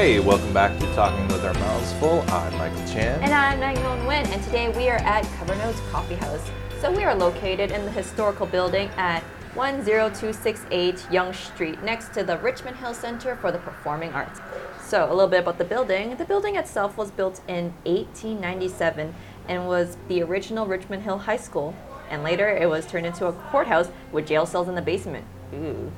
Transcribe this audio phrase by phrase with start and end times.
[0.00, 2.22] Hey, welcome back to Talking with Our Mouths Full.
[2.28, 3.20] I'm Michael Chan.
[3.20, 6.50] And I'm Nagnon Nguyen, and today we are at Cover Notes Coffee House.
[6.80, 9.22] So we are located in the historical building at
[9.52, 14.40] 10268 Yonge Street, next to the Richmond Hill Center for the Performing Arts.
[14.82, 16.16] So a little bit about the building.
[16.16, 19.14] The building itself was built in 1897
[19.48, 21.74] and was the original Richmond Hill High School.
[22.08, 25.26] And later it was turned into a courthouse with jail cells in the basement.
[25.52, 25.92] Ooh.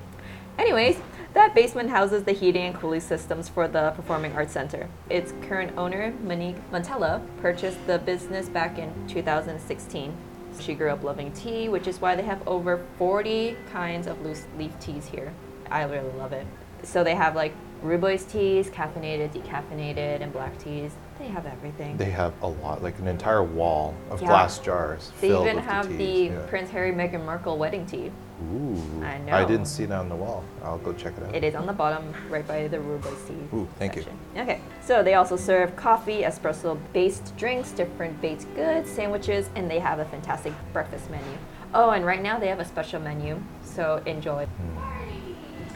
[0.59, 0.96] Anyways,
[1.34, 4.88] that basement houses the heating and cooling systems for the Performing Arts Center.
[5.09, 10.14] Its current owner, Monique Montella, purchased the business back in 2016.
[10.60, 14.45] She grew up loving tea, which is why they have over 40 kinds of loose
[14.59, 15.32] leaf teas here.
[15.70, 16.46] I really love it.
[16.82, 20.92] So they have like rooibos teas, caffeinated, decaffeinated, and black teas.
[21.18, 21.96] They have everything.
[21.96, 24.28] They have a lot, like an entire wall of Yeah.
[24.28, 26.04] glass jars They filled even with have the.
[26.04, 26.46] Yeah.
[26.48, 28.10] Prince Harry Meghan Markle wedding tea.
[28.55, 30.45] Ooh, I I didn't see it on the wall.
[30.62, 31.35] I'll go check it out.
[31.35, 33.57] It is on the bottom, right by the tea.
[33.57, 34.04] Ooh, thank you.
[34.37, 39.98] Okay, so they also serve coffee, espresso-based drinks, different baked goods, sandwiches, and they have
[39.98, 41.38] a fantastic breakfast menu.
[41.74, 44.46] Oh, and right now they have a special menu, so enjoy.
[44.46, 44.91] Hmm.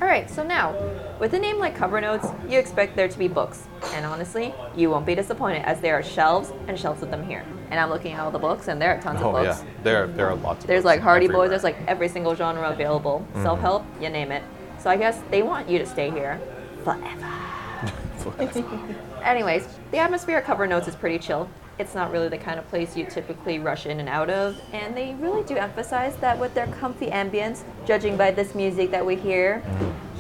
[0.01, 0.75] All right, so now,
[1.19, 4.91] with a name like Cover Notes, you expect there to be books, and honestly, you
[4.91, 7.47] won't be disappointed as there are shelves and shelves of them here.
[7.71, 9.63] And I'm looking at all the books, and there are tons Oh of books.
[9.63, 10.65] yeah, there there are lots.
[10.65, 11.47] Of There's like Hardy everywhere.
[11.47, 13.27] Boys, there's like every single genre available.
[13.31, 13.43] Mm-hmm.
[13.43, 14.43] Self help, you name it.
[14.79, 16.39] So I guess they want you to stay here
[16.85, 17.33] forever.
[19.23, 21.49] Anyways, the atmosphere at Cover Notes is pretty chill.
[21.79, 24.97] It's not really the kind of place you typically rush in and out of, and
[24.97, 29.15] they really do emphasize that with their comfy ambience, judging by this music that we
[29.15, 29.63] hear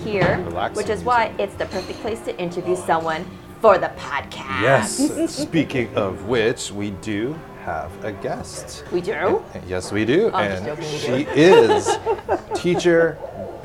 [0.04, 1.06] here, Relaxing which is music.
[1.06, 3.24] why it's the perfect place to interview someone
[3.62, 4.60] for the podcast.
[4.60, 5.34] Yes.
[5.34, 7.34] Speaking of which, we do
[7.64, 8.84] have a guest.
[8.92, 9.42] We do?
[9.66, 10.30] Yes, we do.
[10.34, 11.96] I'm and she is
[12.54, 13.16] teacher,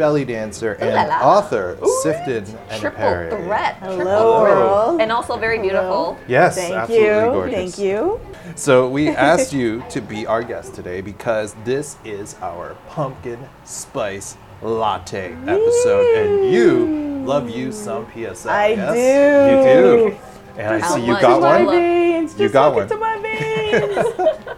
[0.01, 1.37] belly dancer, and la la.
[1.37, 3.29] author, Sifted and Triple Perry.
[3.29, 3.75] threat.
[3.75, 5.01] Hello, triple threat.
[5.03, 6.17] And also very beautiful.
[6.27, 7.11] Yes, Thank absolutely you.
[7.37, 7.75] gorgeous.
[7.75, 8.19] Thank you.
[8.55, 14.37] So we asked you to be our guest today because this is our pumpkin spice
[14.63, 18.49] latte episode, and you love you some PSL.
[18.49, 18.93] I yes?
[18.95, 19.51] do.
[19.51, 20.17] You do.
[20.57, 21.21] And I see you much?
[21.21, 21.65] got My my one.
[21.67, 22.31] love- veins.
[22.33, 24.57] You Just got look one.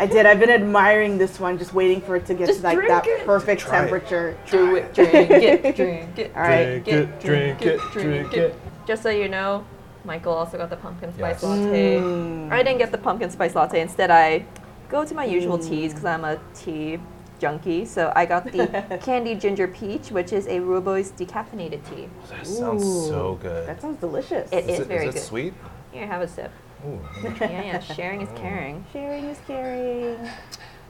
[0.00, 0.16] into my veins.
[0.16, 0.26] I did.
[0.26, 2.88] I've been admiring this one, just waiting for it to get Just to like drink
[2.90, 3.26] that it.
[3.26, 3.80] perfect Try it.
[3.82, 4.38] temperature.
[4.50, 6.32] Do it, drink it, drink it.
[6.36, 6.84] All right.
[6.84, 8.54] Drink it, drink it, drink it.
[8.86, 9.64] Just so you know,
[10.04, 11.42] Michael also got the pumpkin spice Yes.
[11.42, 11.98] latte.
[11.98, 12.52] Mm.
[12.52, 13.80] I didn't get the pumpkin spice latte.
[13.80, 14.44] Instead, I
[14.88, 16.98] go to my usual teas because I'm a tea
[17.40, 17.84] junkie.
[17.84, 22.08] So I got the candy ginger peach, which is a Rooibos decaffeinated tea.
[22.30, 23.66] That sounds so good.
[23.68, 24.50] That sounds delicious.
[24.52, 25.26] It is it, very is it good.
[25.26, 25.54] sweet?
[25.92, 26.52] Here, have a sip.
[26.86, 27.00] Ooh.
[27.40, 27.80] Yeah, yeah.
[27.80, 28.84] Sharing is caring.
[28.92, 30.16] Sharing is caring.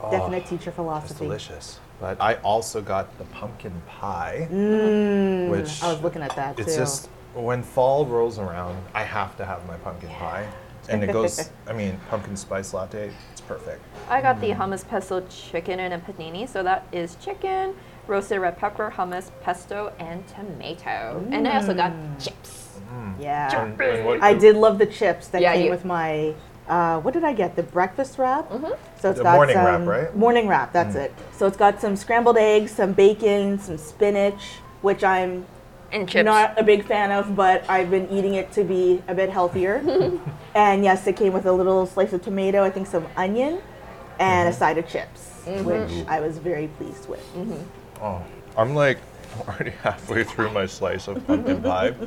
[0.01, 1.25] Oh, Definite teacher It's philosophy.
[1.25, 1.81] delicious.
[2.01, 6.75] But I also got the pumpkin pie, Mm, which I was looking at that it's
[6.75, 6.81] too.
[6.83, 10.47] just when fall rolls around, I have to have my pumpkin pie,
[10.91, 11.51] and it goes.
[11.67, 13.11] I mean, pumpkin spice latte.
[13.33, 13.83] It's perfect.
[14.11, 16.47] I got the hummus pesto chicken and a panini.
[16.47, 17.75] So that is chicken,
[18.07, 21.25] roasted red pepper, hummus, pesto, and tomato.
[21.31, 22.79] And I also got chips.
[23.19, 23.65] yeah.
[23.65, 26.35] And- and I did love the chips that Yeah, came you- with my.
[26.69, 27.55] Uh, what did I get?
[27.55, 28.51] The breakfast wrap.
[28.51, 28.73] Mm-hmm.
[29.01, 30.09] So it's The got morning some wrap, right?
[30.13, 30.17] Mm.
[30.17, 30.73] morning wrap.
[30.73, 31.15] That's it.
[31.33, 35.47] So it's got some scrambled eggs, some bacon, some spinach, which I'm
[35.93, 36.25] And chips.
[36.25, 39.77] not a big fan of, but I've been eating it to be a bit healthier.
[40.57, 43.61] and yes, it came with a little slice of tomato, I think some onion,
[44.19, 47.23] and a side of chips, which I was very pleased with.
[48.01, 48.23] Oh,
[48.57, 48.99] I'm like
[49.49, 51.95] already halfway through my slice of pumpkin pie.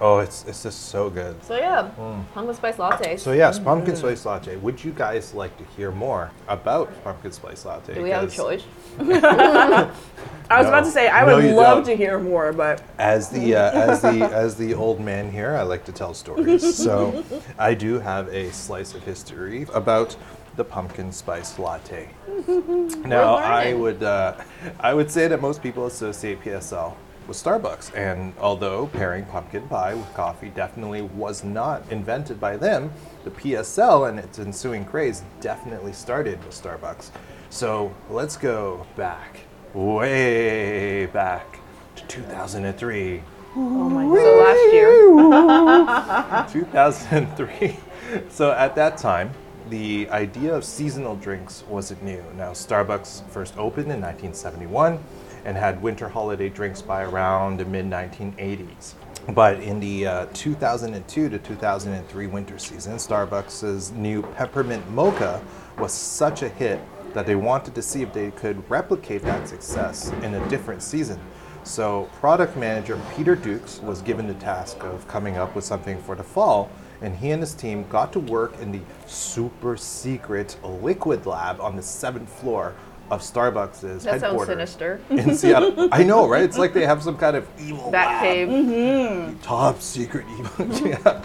[0.00, 1.42] Oh, it's it's just so good.
[1.42, 1.90] So yeah,
[2.32, 3.16] pumpkin spice latte.
[3.16, 4.54] So yes, pumpkin spice latte.
[4.54, 7.94] Would you guys like to hear more about pumpkin spice latte?
[7.94, 8.62] Do we have a 'Cause choice?
[9.00, 9.90] I
[10.56, 10.68] was No.
[10.68, 11.86] about to say I No, would you love don't.
[11.86, 15.62] to hear more, but As the uh, as the as the old man here, I
[15.62, 16.76] like to tell stories.
[16.76, 17.24] So
[17.58, 20.14] I do have a slice of history about
[20.58, 22.10] the pumpkin spice latte.
[23.06, 24.34] now I would uh,
[24.80, 26.94] I would say that most people associate PSL
[27.28, 32.90] with Starbucks, and although pairing pumpkin pie with coffee definitely was not invented by them,
[33.24, 37.10] the PSL and its ensuing craze definitely started with Starbucks.
[37.50, 39.40] So let's go back,
[39.74, 41.60] way back
[41.96, 43.22] to 2003.
[43.54, 44.72] oh my god, So last
[46.50, 47.76] year, 2003.
[48.30, 49.30] So at that time,
[49.70, 52.22] the idea of seasonal drinks wasn't new.
[52.36, 54.98] Now, Starbucks first opened in 1971
[55.44, 58.94] and had winter holiday drinks by around the mid 1980s.
[59.30, 65.42] But in the uh, 2002 to 2003 winter season, Starbucks' new peppermint mocha
[65.78, 66.80] was such a hit
[67.12, 71.20] that they wanted to see if they could replicate that success in a different season.
[71.64, 76.14] So, product manager Peter Dukes was given the task of coming up with something for
[76.14, 81.26] the fall, and he and his team got to work in the super secret liquid
[81.26, 82.74] lab on the seventh floor
[83.10, 85.00] of Starbucks' That sounds headquarters sinister.
[85.08, 85.88] in Seattle.
[85.92, 86.42] I know, right?
[86.42, 89.42] It's like they have some kind of evil Bat lab cave.
[89.42, 90.86] top secret evil.
[90.86, 91.22] yeah.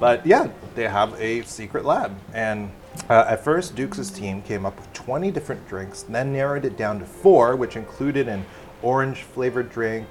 [0.00, 2.16] But yeah, they have a secret lab.
[2.32, 2.70] And
[3.10, 6.98] uh, at first, Dukes' team came up with 20 different drinks, then narrowed it down
[7.00, 8.44] to four, which included an
[8.82, 10.06] orange flavored drink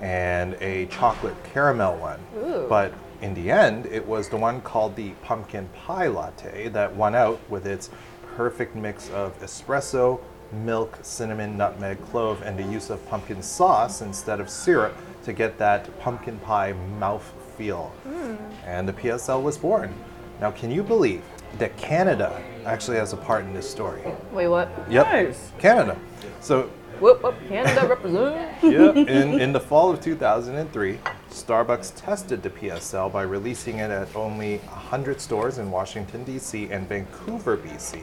[0.00, 2.20] and a chocolate caramel one.
[2.38, 2.66] Ooh.
[2.68, 7.14] But in the end, it was the one called the pumpkin pie latte that won
[7.14, 7.90] out with its
[8.36, 10.20] perfect mix of espresso,
[10.52, 15.58] milk, cinnamon, nutmeg, clove, and the use of pumpkin sauce instead of syrup to get
[15.58, 17.92] that pumpkin pie mouth feel.
[18.04, 18.36] Hmm.
[18.64, 19.92] And the PSL was born.
[20.40, 21.22] Now, can you believe
[21.58, 24.02] that Canada actually has a part in this story?
[24.32, 24.70] Wait, what?
[24.88, 25.52] Yep, Nice.
[25.58, 25.98] Canada.
[26.40, 26.70] So
[27.00, 28.36] Whoop, whoop, Canada represent.
[28.62, 30.98] yeah, in, in the fall of 2003,
[31.30, 36.70] Starbucks tested the PSL by releasing it at only 100 stores in Washington, D.C.
[36.70, 38.00] and Vancouver, B.C.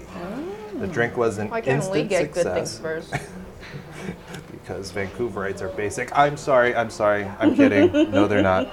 [0.79, 0.93] The mm.
[0.93, 3.13] drink was an Why can't we instant get good things success first?
[4.51, 6.15] because Vancouverites are basic.
[6.17, 7.91] I'm sorry, I'm sorry, I'm kidding.
[8.11, 8.67] no, they're not.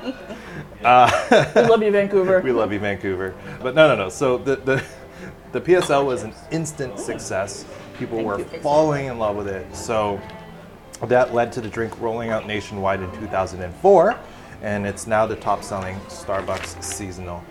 [0.82, 2.40] Uh, we love you, Vancouver.
[2.40, 3.34] We love you, Vancouver.
[3.62, 4.08] But no, no, no.
[4.08, 4.84] So the, the,
[5.52, 7.64] the PSL was an instant success.
[7.98, 9.74] People Thank were you, falling in love with it.
[9.74, 10.20] So
[11.02, 14.18] that led to the drink rolling out nationwide in 2004,
[14.62, 17.44] and it's now the top selling Starbucks seasonal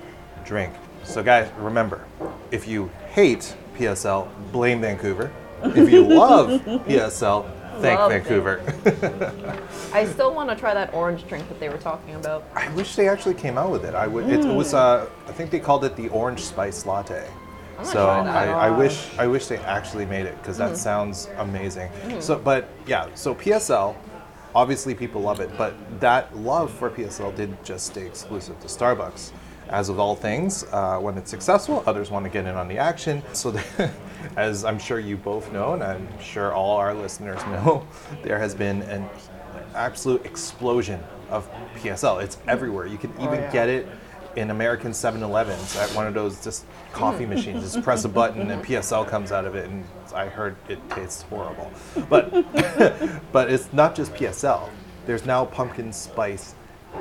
[0.43, 0.73] drink.
[1.03, 2.05] So, guys, remember
[2.51, 5.31] if you hate PSL, blame Vancouver.
[5.63, 7.49] If you love PSL,
[7.79, 8.61] thank Love Vancouver.
[9.93, 12.45] I still want to try that orange drink that they were talking about.
[12.55, 13.95] I wish they actually came out with it.
[13.95, 14.29] I would.
[14.29, 14.73] It, it was.
[14.73, 17.29] Uh, I think they called it the orange spice latte.
[17.75, 18.07] Gonna So.
[18.07, 19.09] I, I wish.
[19.17, 21.89] I wish they actually made it because that sounds amazing.
[22.19, 23.07] So, but yeah.
[23.15, 23.95] So PSL,
[24.55, 29.31] obviously people love it, but that love for PSL didn't just stay exclusive to Starbucks.
[29.69, 32.77] As with all things, uh, when it's successful, others want to get in on the
[32.77, 33.23] action.
[33.33, 33.91] So, the,
[34.35, 37.87] as I'm sure you both know, and I'm sure all our listeners know,
[38.23, 39.09] there has been an
[39.73, 42.21] absolute explosion of PSL.
[42.23, 42.85] It's everywhere.
[42.85, 43.51] You can even yeah.
[43.51, 43.87] get it
[44.35, 47.63] in American 7-Elevens at one of those just coffee machines.
[47.63, 49.83] Just press a button and PSL comes out of it, and
[50.13, 51.71] I heard it tastes horrible.
[52.09, 52.31] But
[53.31, 54.69] but it's not just PSL.
[55.06, 56.56] There's now pumpkin spice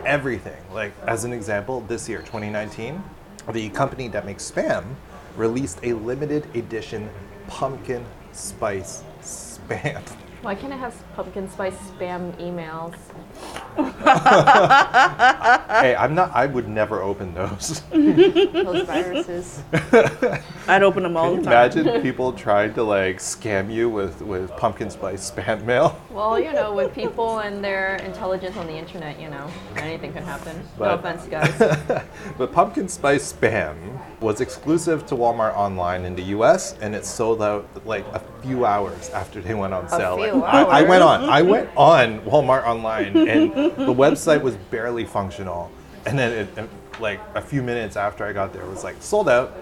[0.05, 0.63] everything.
[0.73, 3.03] Like as an example, this year, 2019,
[3.53, 4.85] the company that makes spam
[5.37, 7.09] released a limited edition
[7.49, 10.03] pumpkin spice spam.
[10.43, 12.97] Why can't it have pumpkin spice spam emails?
[15.81, 16.33] hey, I'm not.
[16.35, 17.81] I would never open those.
[17.93, 19.63] Those viruses.
[20.69, 21.71] I'd open them all Can you the time.
[21.79, 25.99] imagine people trying to like scam you with, with pumpkin spice spam mail?
[26.11, 30.25] Well, you know, with people and their intelligence on the internet, you know, anything can
[30.25, 30.57] happen.
[30.57, 31.57] no But- offense, guys.
[32.37, 33.77] but pumpkin spice spam
[34.23, 38.65] was exclusive to Walmart online in the US and it sold out like a few
[38.65, 40.17] hours after they went on sale.
[40.19, 45.05] Like, I, I went on I went on Walmart online and the website was barely
[45.05, 45.71] functional.
[46.07, 46.71] And then it, it-
[47.01, 49.57] like a few minutes after I got there it was like sold out.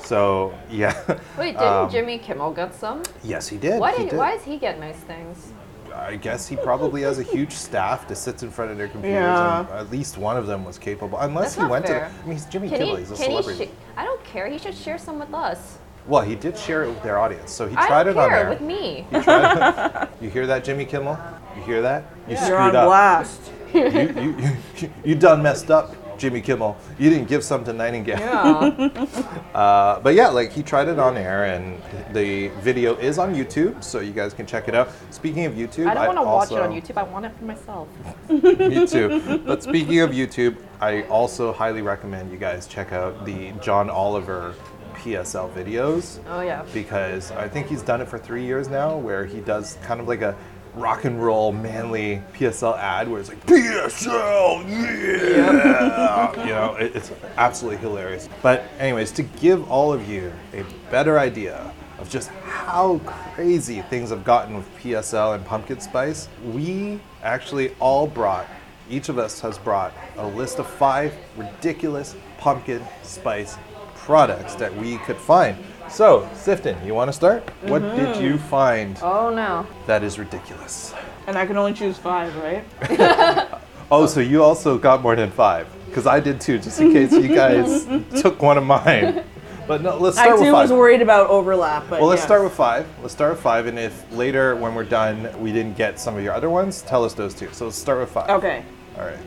[0.00, 0.92] So yeah.
[1.38, 3.02] Wait, didn't Um, Jimmy Kimmel get some?
[3.24, 3.80] Yes, he did.
[3.80, 4.18] Why, he did, did.
[4.18, 5.52] why does he get nice things?
[5.94, 9.14] I guess he probably has a huge staff that sits in front of their computers,
[9.14, 9.60] Yeah.
[9.60, 11.18] and at least one of them was capable.
[11.18, 12.00] Unless That's he went fair.
[12.00, 12.06] to.
[12.06, 12.96] I mean, he's Jimmy Can Kimmel.
[12.96, 13.02] he?
[13.02, 13.64] he's a Can he?
[13.66, 14.46] Sh- I don't care.
[14.48, 15.78] He should share some with us.
[16.06, 18.30] well, he did share it with their audience, so he I tried don't it on
[18.30, 18.48] there.
[18.48, 19.06] with me.
[19.10, 21.16] He tried- you hear that, Jimmy Kimmel?
[21.56, 22.04] You hear that?
[22.28, 22.86] You You're screwed on up.
[22.86, 23.40] blast.
[23.72, 24.36] You, you,
[24.78, 26.76] you, you done messed up, Jimmy Kimmel.
[26.98, 28.18] You didn't give some to Nightingale.
[28.18, 29.06] Yeah.
[29.54, 31.80] Uh, but yeah, like he tried it on air, and
[32.12, 34.88] the video is on YouTube, so you guys can check it out.
[35.10, 36.96] Speaking of YouTube, I don't want to watch it on YouTube.
[36.98, 37.88] I want it for myself.
[38.28, 39.38] Me too.
[39.46, 44.54] But speaking of YouTube, I also highly recommend you guys check out the John Oliver
[44.94, 46.64] PSL videos Oh yeah.
[46.72, 50.08] because I think he's done it for three years now, where he does kind of
[50.08, 50.36] like a
[50.74, 57.12] rock and roll manly PSL ad where it's like PSL, yeah, you know, it- it's
[57.36, 58.28] absolutely hilarious.
[58.42, 64.10] But anyways, to give all of you a better idea of just how crazy things
[64.10, 68.46] have gotten with PSL and pumpkin spice, we actually all brought.
[68.90, 73.56] Each of us has brought a list of five ridiculous pumpkin spice
[73.96, 75.56] products that we could find.
[75.88, 77.48] So, Sifton, you want to start?
[77.62, 77.96] What mm-hmm.
[77.96, 79.66] did you find Oh no.
[79.86, 80.94] that is ridiculous?
[81.26, 83.60] And I can only choose five, right?
[83.90, 85.68] Oh, so you also got more than five?
[85.86, 87.86] Because I did too, just in case you guys
[88.20, 89.22] took one of mine.
[89.66, 90.54] But no, let's I start with five.
[90.54, 92.26] I too was worried about overlap, but well, let's yes.
[92.26, 92.86] start with five.
[93.00, 96.22] Let's start with five, and if later when we're done we didn't get some of
[96.22, 97.48] your other ones, tell us those two.
[97.52, 98.30] So let's start with five.
[98.30, 98.64] Okay.
[98.98, 99.18] All right.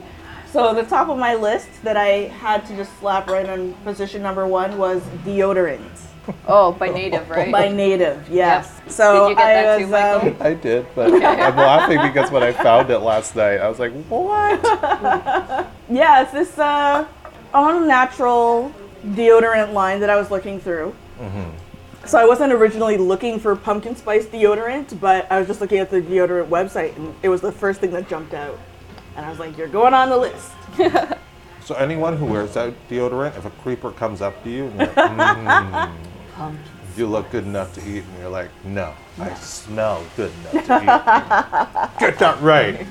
[0.51, 4.21] So the top of my list that I had to just slap right on position
[4.21, 6.07] number one was deodorant
[6.47, 7.51] Oh, by native, right?
[7.51, 8.27] by Native.
[8.29, 8.81] Yes.
[8.87, 10.41] So Did you get I that was, too, Michael?
[10.41, 13.79] um, I did, but I'm laughing because when I found it last night, I was
[13.79, 14.61] like, "What?"
[15.89, 17.05] yeah, it's this uh,
[17.53, 18.73] all natural
[19.05, 20.95] deodorant line that I was looking through.
[22.05, 25.89] So I wasn't originally looking for pumpkin spice deodorant, but I was just looking at
[25.89, 28.57] the deodorant website, and it was the first thing that jumped out.
[29.17, 30.51] And I was like, "You're going on the list."
[31.67, 34.87] So anyone who wears that deodorant, if a creeper comes up to you and you're
[34.87, 35.91] like, mm,
[36.95, 41.93] you look good enough to eat, and you're like, no, I smell good enough to
[41.95, 41.99] eat.
[41.99, 42.81] Get that right.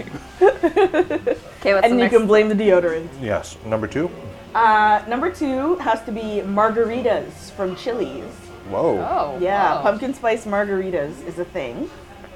[0.41, 1.85] Okay, what's next?
[1.85, 2.17] And the you next?
[2.17, 3.09] can blame the deodorant.
[3.21, 3.57] Yes.
[3.65, 4.11] Number two.
[4.55, 8.25] Uh, number two has to be margaritas from Chili's.
[8.71, 8.99] Whoa.
[8.99, 9.83] Oh, Yeah, wow.
[9.83, 11.91] pumpkin spice margaritas is a thing.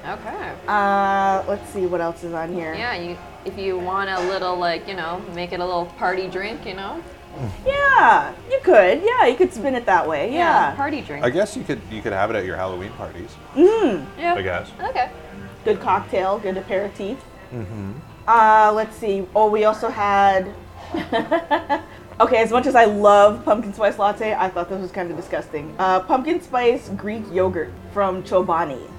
[0.07, 0.53] Okay.
[0.67, 2.73] Uh, let's see what else is on here.
[2.73, 6.27] Yeah, you if you want a little like you know make it a little party
[6.27, 7.03] drink, you know.
[7.65, 9.01] Yeah, you could.
[9.03, 10.33] Yeah, you could spin it that way.
[10.33, 10.75] Yeah.
[10.75, 11.23] party drink.
[11.23, 13.35] I guess you could you could have it at your Halloween parties.
[13.53, 14.05] Mmm.
[14.17, 14.35] Yeah.
[14.35, 14.71] I guess.
[14.81, 15.09] Okay.
[15.63, 17.23] Good cocktail, good aperitif.
[17.53, 17.91] Mm-hmm.
[18.27, 19.27] Uh, let's see.
[19.35, 20.53] Oh, we also had.
[22.19, 25.17] okay, as much as I love pumpkin spice latte, I thought this was kind of
[25.17, 25.73] disgusting.
[25.77, 28.89] Uh, pumpkin spice Greek yogurt from Chobani.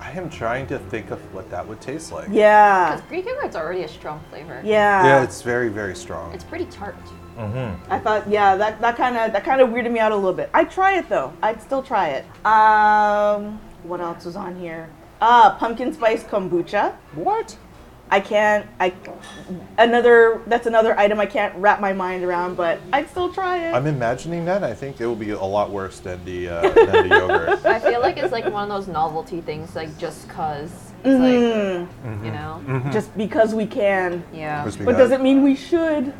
[0.00, 2.28] I am trying to think of what that would taste like.
[2.30, 2.94] Yeah.
[2.94, 4.60] Because Greek yogurt's already a strong flavor.
[4.64, 5.04] Yeah.
[5.04, 6.32] Yeah, it's very very strong.
[6.34, 6.96] It's pretty tart.
[7.38, 10.32] I thought, yeah, that that kind of that kind of weirded me out a little
[10.32, 10.48] bit.
[10.54, 11.32] I'd try it though.
[11.42, 12.24] I'd still try it.
[12.46, 14.88] Um, what else was on here?
[15.20, 16.94] Ah, pumpkin spice kombucha.
[17.14, 17.56] what?
[18.08, 18.66] I can't.
[18.78, 18.92] I
[19.78, 20.40] another.
[20.46, 23.72] That's another item I can't wrap my mind around, but I'd still try it.
[23.74, 24.62] I'm imagining that.
[24.62, 27.66] I think it will be a lot worse than the uh, than the yogurt.
[27.66, 30.70] I feel like it's like one of those novelty things, like just cause.
[31.04, 32.14] It's Mm-hmm.
[32.14, 32.90] like you know.
[32.92, 34.62] Just because we can, Yeah.
[34.62, 36.12] Crispy but doesn't mean we should.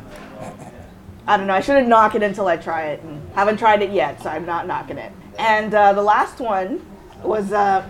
[1.27, 1.53] I don't know.
[1.53, 4.45] I shouldn't knock it until I try it, and haven't tried it yet, so I'm
[4.45, 5.11] not knocking it.
[5.37, 6.85] And uh, the last one
[7.21, 7.83] was uh,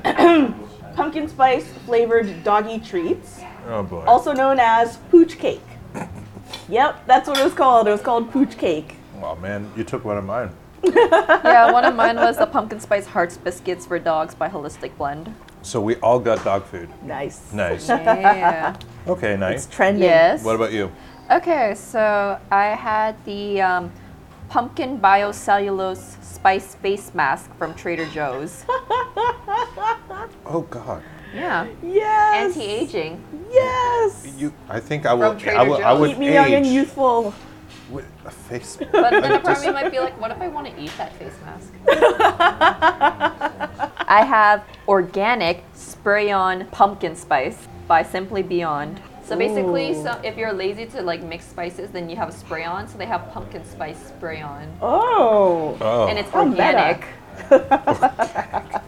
[0.96, 3.42] pumpkin spice flavored doggy treats.
[3.68, 4.04] Oh boy.
[4.06, 5.62] also known as pooch cake.
[6.70, 7.88] Yep, that's what it was called.
[7.88, 8.96] It was called pooch cake.
[9.22, 10.50] Oh man, you took one of mine.
[10.84, 15.34] yeah, one of mine was the pumpkin spice hearts biscuits for dogs by Holistic Blend.
[15.62, 16.90] So we all got dog food.
[17.04, 17.52] Nice.
[17.52, 17.90] Nice.
[17.90, 18.78] Yeah.
[19.08, 19.56] Okay, nice.
[19.56, 19.76] It's nice.
[19.76, 20.04] trending.
[20.04, 20.44] yes.
[20.44, 20.92] What about you?
[21.30, 23.92] Okay, so I had the um,
[24.50, 28.66] pumpkin biocellulose spice face mask from Trader Joe's.
[30.50, 31.04] Oh God.
[31.34, 31.68] Yeah.
[31.84, 32.56] Yes.
[32.56, 33.22] Anti-aging.
[33.52, 34.26] Yes.
[34.38, 34.54] You.
[34.70, 35.32] I think I will.
[35.32, 35.76] From Trader I will.
[35.76, 36.00] I Joe's.
[36.00, 37.34] would Keep me young and age youthful.
[37.90, 38.80] with a face.
[38.80, 38.92] Mask.
[38.94, 40.92] But then a part of me might be like, what if I want to eat
[40.98, 41.74] that face mask?
[44.08, 49.02] I have organic spray-on pumpkin spice by Simply Beyond.
[49.28, 50.04] So basically, Ooh.
[50.04, 52.88] so if you're lazy to like mix spices, then you have a spray-on.
[52.88, 55.78] So they have pumpkin spice spray-on, Oh.
[55.82, 56.08] Oh.
[56.08, 56.64] and it's How meta.
[56.64, 57.04] organic.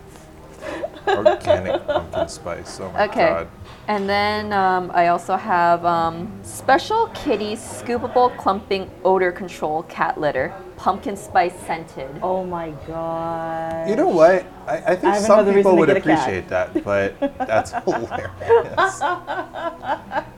[1.07, 2.79] organic pumpkin spice.
[2.79, 3.27] Oh my Okay.
[3.27, 3.47] God.
[3.89, 10.53] And then um, I also have um, Special Kitty Scoopable Clumping Odor Control Cat Litter,
[10.77, 12.07] pumpkin spice scented.
[12.21, 13.89] Oh my god.
[13.89, 14.45] You know what?
[14.67, 16.19] I, I think I some people would get a cat.
[16.19, 19.01] appreciate that, but that's hilarious.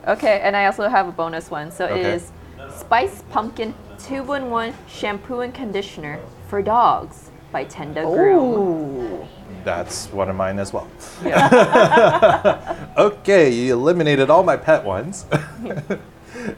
[0.08, 1.70] Okay, and I also have a bonus one.
[1.70, 2.12] So it Okay.
[2.14, 2.32] is
[2.74, 8.58] Spice Pumpkin 2 in 1 Shampoo and Conditioner for Dogs by Tenda Groom.
[8.58, 9.28] Ooh.
[9.64, 10.88] That's one of mine as well.
[12.96, 15.26] okay, you eliminated all my pet ones.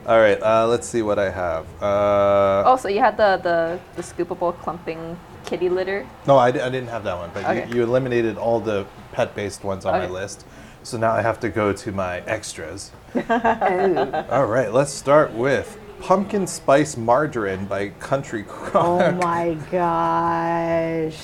[0.07, 1.65] all right, uh, let's see what I have.
[1.81, 6.05] Uh, Oh, so you had the, the, the scoopable clumping kitty litter?
[6.27, 7.67] No, I, I didn't have that one, but Okay.
[7.69, 10.45] you, you eliminated all the pet based ones on my list.
[10.83, 12.91] So now I have to go to my extras.
[13.15, 14.25] Oh.
[14.29, 19.01] All right, let's start with Pumpkin Spice Margarine by Country Crock.
[19.01, 21.17] Oh my gosh.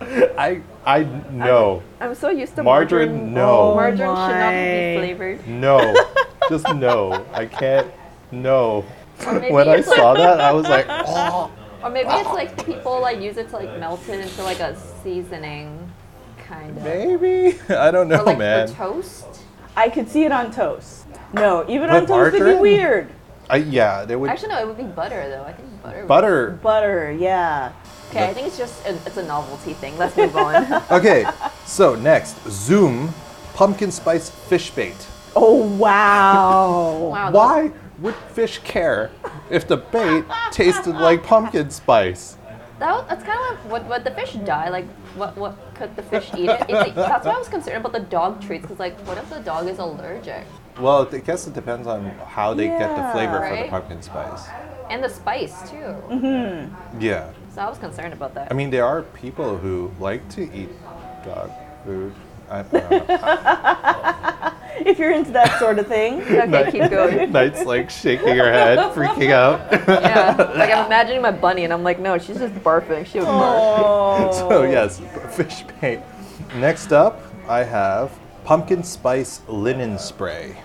[0.38, 1.82] I I know.
[2.00, 3.34] I'm so used to Margarine, margarine.
[3.34, 3.50] no.
[3.72, 5.48] Oh margarine should not be oh flavored.
[5.48, 6.06] No.
[6.48, 7.26] Just no.
[7.32, 7.90] I can't.
[8.30, 8.82] No.
[9.50, 11.50] When I it's like- saw that, I was like, oh.
[11.82, 14.76] Or maybe it's like people like use it to like melt it into like a
[15.02, 15.90] seasoning
[16.38, 16.82] kind of.
[16.84, 17.58] Maybe?
[17.70, 18.68] I don't know, Or like man.
[18.68, 19.26] for toast.
[19.76, 21.06] I could see it on toast.
[21.32, 23.10] No, even With on toast would be weird.
[23.50, 24.28] I, yeah, there would.
[24.30, 25.42] Actually, no, it would be butter though.
[25.44, 25.98] I think butter.
[26.00, 26.50] would- butter.
[26.62, 27.72] Butter, yeah.
[28.10, 29.96] Okay, I think it's just a, it's a novelty thing.
[29.98, 30.82] Let's move on.
[30.90, 31.26] Okay,
[31.66, 33.12] so next, Zoom
[33.54, 34.96] Pumpkin Spice Fish Bait.
[35.36, 37.08] Oh wow.
[37.12, 37.26] wow.
[37.30, 39.10] those- Why would fish care
[39.50, 42.36] if the bait tasted like pumpkin spice?
[42.78, 44.68] That, that's kind of like what, what the fish die.
[44.68, 44.86] Like,
[45.16, 46.70] what what could the fish eat it?
[46.70, 48.62] Is it- That's why I was concerned about the dog treats.
[48.62, 50.46] Because like, what if the dog is allergic?
[50.80, 53.12] Well, I guess it depends on how they get the Yeah.
[53.12, 53.70] flavor for the Right.
[53.70, 54.44] pumpkin spice.
[54.88, 55.76] And the spice too.
[56.08, 57.00] Mm-hmm.
[57.00, 57.32] Yeah.
[57.54, 58.48] So I was concerned about that.
[58.50, 60.70] I mean, there are people who like to eat
[61.24, 61.50] dog
[61.84, 62.14] food.
[62.50, 64.52] I, I.
[64.80, 66.22] If you're into that sort of thing.
[66.22, 67.32] okay, keep going.
[67.32, 69.60] Knight's like shaking her head, freaking out.
[69.72, 73.04] Yeah, like I'm imagining my bunny, and I'm like, no, she's just barfing.
[73.06, 74.34] She would barf.
[74.34, 75.00] So yes,
[75.34, 76.02] fish paint.
[76.56, 80.56] Next up, I have pumpkin spice linen spray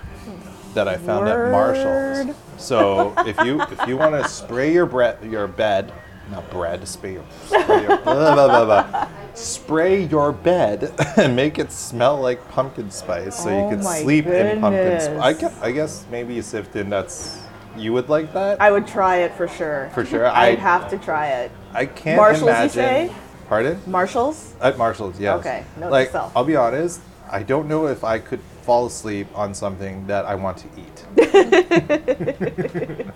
[0.73, 2.35] that I found at Marshalls.
[2.57, 5.91] So if you if you want to spray your bread your bed,
[6.33, 11.71] not bread, spray your, spray your blah, blah, blah, spray your bed and make it
[11.71, 15.21] smell like pumpkin spice, so you Oh can my sleep in pumpkin spice.
[15.21, 17.39] I guess, I guess maybe Sifton, that's
[17.77, 18.61] you would like that.
[18.61, 19.89] I would try it for sure.
[19.93, 21.51] For sure, I'd I- have to try it.
[21.73, 23.15] I can't Marshalls, you say?
[23.49, 23.79] Pardon?
[23.87, 24.53] Marshalls?
[24.61, 25.39] At Marshalls, yes.
[25.39, 26.13] Okay, note like.
[26.15, 30.35] I'll be honest, I don't know if I could fall asleep on something that I
[30.35, 31.05] want to eat.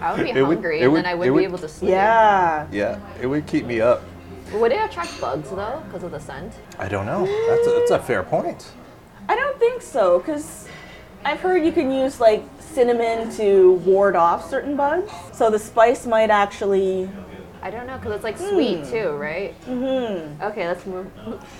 [0.00, 1.68] I would be It hungry, it and would- then I wouldn't would- be able to
[1.68, 1.90] sleep.
[1.90, 2.66] Yeah.
[2.72, 4.02] yeah, it would keep me up.
[4.54, 6.52] Would it attract bugs though, because of the scent?
[6.78, 7.24] I don't know.
[7.48, 8.72] That's a, that's a fair point.
[9.28, 10.66] I don't think so, because
[11.24, 15.12] I've heard you can use like cinnamon to ward off certain bugs.
[15.32, 17.08] So the spice might actually.
[17.62, 19.54] I don't know, because it's like sweet too, right?
[19.66, 20.42] Mm-hmm.
[20.42, 21.06] Okay, let's move.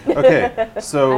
[0.08, 1.10] Okay, so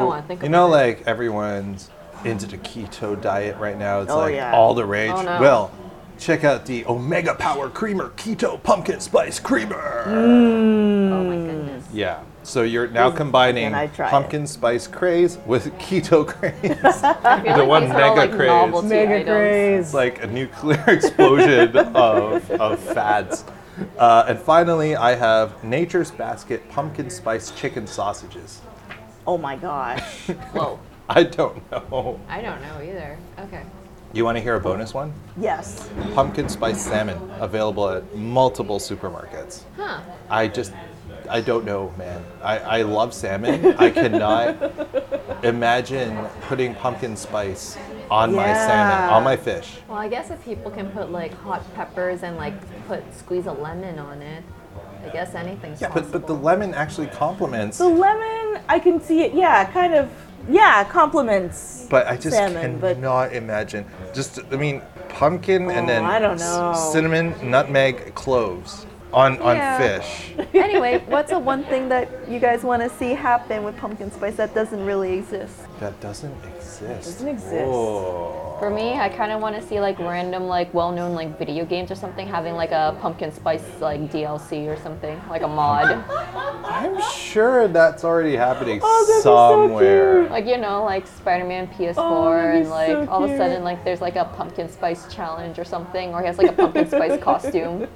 [0.42, 0.96] you know, about it.
[0.98, 1.90] like everyone's
[2.24, 4.00] into the keto diet right now.
[4.00, 4.52] It's Oh, like yeah.
[4.52, 5.12] all the rage.
[5.14, 5.40] Oh, no.
[5.40, 5.70] Well,
[6.18, 10.04] check out the Omega Power Creamer Keto Pumpkin Spice Creamer.
[10.06, 11.84] Oh my goodness.
[11.92, 12.22] Yeah.
[12.44, 14.10] So you're now combining Can I try it?
[14.10, 16.54] pumpkin spice craze with keto craze.
[16.64, 18.82] I The like one these all, mega like, craze.
[18.82, 19.26] Mega items.
[19.28, 19.84] craze.
[19.86, 23.44] It's like a nuclear explosion of, of fads.
[23.98, 28.60] Uh, and finally, I have Nature's Basket pumpkin spice chicken sausages.
[29.26, 30.00] Oh my gosh.
[30.52, 30.78] Whoa.
[31.08, 32.20] I don't know.
[32.28, 33.18] I don't know either.
[33.38, 33.62] Okay.
[34.14, 35.12] You want to hear a bonus one?
[35.38, 35.88] yes.
[36.14, 39.62] Pumpkin spice salmon, available at multiple supermarkets.
[39.76, 40.00] Huh.
[40.28, 40.72] I just,
[41.30, 42.22] I don't know, man.
[42.42, 43.74] I, I love salmon.
[43.78, 44.56] I cannot
[45.44, 47.78] imagine putting pumpkin spice
[48.12, 49.16] on my salmon, Yeah.
[49.16, 49.78] on my fish.
[49.88, 52.54] Well, I guess if people can put like hot peppers and like
[52.86, 54.44] put squeeze a lemon on it,
[55.04, 56.10] I guess anything's Yeah, possible.
[56.12, 57.78] but, but the lemon actually complements.
[57.78, 59.32] The lemon, I can see it.
[59.34, 60.10] Yeah, kind of.
[60.48, 61.86] Yeah, compliments.
[61.88, 63.84] But I just salmon, but- cannot imagine.
[64.12, 66.72] Just, I mean, pumpkin and Oh, then I don't s- know.
[66.92, 69.78] cinnamon, nutmeg, cloves on on Yeah.
[70.00, 70.32] fish.
[70.54, 74.36] anyway, what's the one thing that you guys want to see happen with pumpkin spice
[74.36, 75.54] that doesn't really exist?
[75.80, 77.04] That doesn't exist.
[77.04, 77.66] Doesn't exist.
[77.66, 78.56] Whoa.
[78.58, 81.90] For me, I kind of want to see like random, like well-known like video games
[81.90, 86.04] or something having like a pumpkin spice like DLC or something, like a mod.
[86.64, 90.20] I'm sure that's already happening Oh, that'd so somewhere.
[90.20, 90.30] cute.
[90.30, 93.84] Like you know, like Spider-Man PS4, Oh, and like so all of a sudden like
[93.84, 97.20] there's like a pumpkin spice challenge or something, or he has like a pumpkin spice
[97.30, 97.88] costume.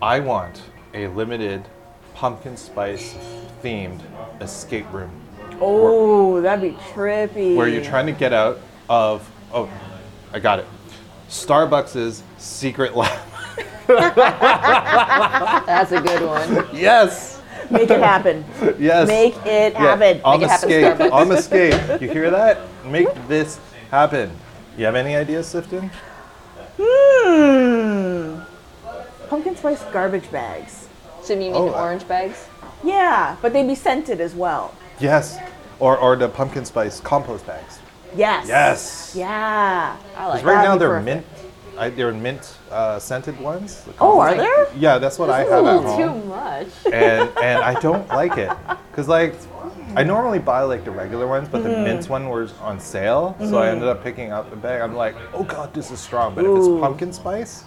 [0.00, 0.62] I want
[0.94, 1.64] a limited
[2.14, 3.16] pumpkin spice
[3.62, 4.00] themed
[4.40, 5.10] escape room
[5.60, 7.56] Oh, that'd be trippy.
[7.56, 9.28] where you're trying to get out of.
[9.52, 9.68] Oh,
[10.32, 10.66] I got it.
[11.28, 13.18] Starbucks' secret lab.
[15.66, 16.68] That's a good one.
[16.72, 17.42] yes.
[17.70, 18.44] Make it happen.
[18.78, 19.08] Yes.
[19.08, 20.20] Make it Yeah, happen.
[20.24, 20.96] On Make it happen, escape.
[20.96, 21.12] Starbucks.
[21.12, 22.00] On escape.
[22.02, 22.60] You hear that?
[22.84, 23.58] Make this
[23.90, 24.30] happen.
[24.76, 25.90] You have any ideas, Sifton?
[26.80, 28.40] Hmm.
[29.28, 30.88] Pumpkin spice garbage bags.
[31.22, 32.46] So you mean Oh, I- orange bags?
[32.84, 34.72] Yeah, but they'd be scented as well.
[35.00, 35.38] Yes.
[35.80, 37.78] Or, or the pumpkin spice compost bags.
[38.16, 38.46] Yes.
[38.48, 39.14] Yes.
[39.16, 39.96] Yeah.
[40.16, 40.42] I like.
[40.42, 41.04] Because right now they're perfect.
[41.04, 41.26] mint.
[41.76, 43.84] I, they're mint uh, scented ones.
[44.00, 44.78] Oh, are compost- there?
[44.80, 46.68] Yeah, that's what I That's have a at little too much.
[46.92, 48.50] and and I don't like it
[48.90, 49.34] because like
[49.94, 51.84] I normally buy like the regular ones, but the Mm-hmm.
[51.84, 54.80] mint one was on sale, so I ended up picking up the bag.
[54.82, 56.34] I'm like, oh god, this is strong.
[56.34, 57.64] But if it's pumpkin spice,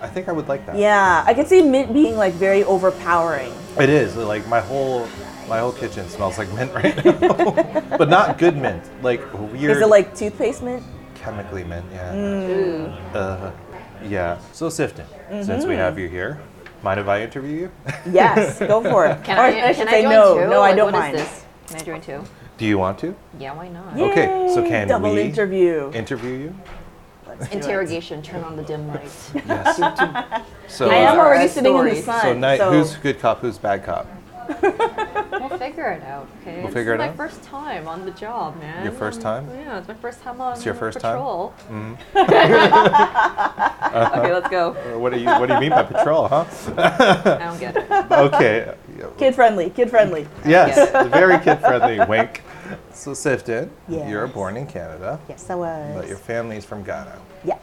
[0.00, 0.76] I think I would like that.
[0.76, 3.52] Yeah, I could see mint being like very overpowering.
[3.78, 5.08] it is like my whole
[5.48, 7.32] my whole kitchen smells like mint right now,
[7.98, 9.20] but not good mint, like
[9.52, 10.82] weird Is it like toothpaste mint?
[11.14, 11.84] chemically mint.
[11.92, 12.14] Yeah.
[12.14, 13.14] Mm.
[13.14, 13.50] Uh,
[14.04, 14.38] yeah.
[14.52, 15.04] So Sifton,
[15.44, 16.38] since we have you here,
[16.82, 17.70] mind if I interview you?
[18.12, 19.24] Yes, go for it.
[19.24, 20.34] Can or I, I should can say I join no.
[20.44, 20.50] too?
[20.50, 21.18] No, I don't what is mind.
[21.18, 21.44] this?
[21.66, 22.24] Can I join too?
[22.56, 23.96] Do you want to Yeah, why not?
[23.96, 24.04] Yeah.
[24.06, 25.90] Okay, so can double we interview?
[25.94, 26.54] interview you?
[27.38, 27.62] Let's do it.
[27.62, 28.22] Interrogation.
[28.22, 29.10] Turn on the dim light.
[29.46, 29.76] Yes.
[30.68, 32.20] so I am already sitting in the sun.
[32.20, 33.40] So, night, so who's good cop?
[33.40, 34.06] Who's bad cop?
[34.48, 36.62] We'll figure it out, okay?
[36.62, 38.82] We'll figure this it is my first time on the job, man.
[38.82, 39.50] Your first Um, time?
[39.54, 40.56] Yeah, it's my first time on patrol.
[40.56, 41.16] It's your first time?
[41.18, 41.52] patrol.
[41.70, 41.96] Mhm.
[44.16, 44.70] Okay, let's go.
[44.70, 46.44] Uh, What do you What do you mean by patrol, huh?
[46.78, 47.90] I don't get it.
[48.10, 48.74] okay.
[49.18, 50.26] Kid friendly, kid friendly.
[50.46, 52.00] Yes, very kid friendly.
[52.06, 52.42] Wink.
[52.92, 54.34] So Sifton, you were Yes.
[54.34, 55.94] born in Canada, Yes, I was.
[55.94, 57.16] but your family's from Ghana.
[57.44, 57.58] yeah.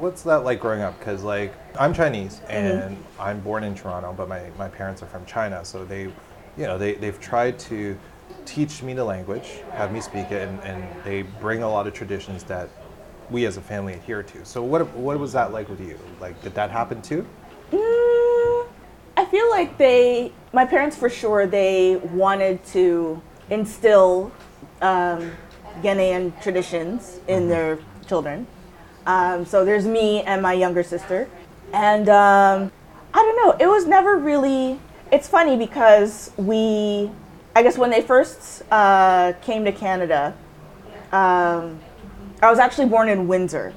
[0.00, 0.98] What's that like growing up?
[0.98, 2.52] Because like I'm Chinese Mm-hmm.
[2.80, 6.66] and I'm born in Toronto, but my, my parents are from China, so they, you
[6.66, 7.98] know, they they've tried to
[8.44, 11.94] teach me the language, have me speak it, and, and they bring a lot of
[11.94, 12.68] traditions that
[13.30, 14.44] we as a family adhere to.
[14.44, 15.98] So what what was that like with you?
[16.20, 17.24] Like did that happen too?
[17.72, 18.66] Mm,
[19.16, 24.30] I feel like they, my parents for sure, they wanted to instill
[24.80, 25.32] um,
[25.82, 28.46] Ghanaian traditions in their children.
[29.06, 31.28] Um, so there's me and my younger sister.
[31.72, 32.72] And um,
[33.14, 34.78] I don't know, it was never really,
[35.10, 37.10] it's funny because we,
[37.56, 40.34] I guess when they first uh, came to Canada,
[41.12, 41.80] um,
[42.42, 43.72] I was actually born in Windsor.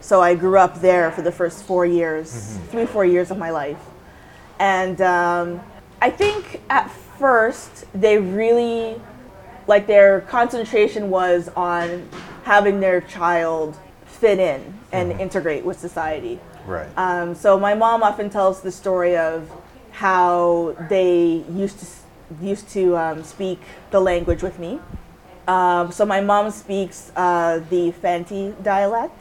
[0.00, 3.50] So I grew up there for the first four years, three, four years of my
[3.50, 3.78] life.
[4.58, 5.60] And um,
[6.00, 9.00] I think at first they really,
[9.66, 12.08] like their concentration was on
[12.44, 16.38] having their child fit in and integrate with society.
[16.66, 16.88] Right.
[16.96, 19.50] Um, so my mom often tells the story of
[19.90, 21.86] how they used to
[22.40, 24.80] used to um, speak the language with me.
[25.46, 29.20] Um, so my mom speaks uh, the Fanti dialect,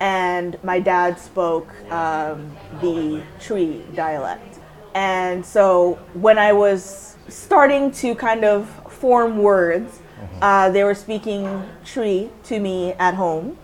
[0.00, 4.58] and my dad spoke um, the Twi dialect.
[4.94, 10.00] And so when I was starting to kind of form words,
[10.42, 13.56] uh, they were speaking Twi to me at home,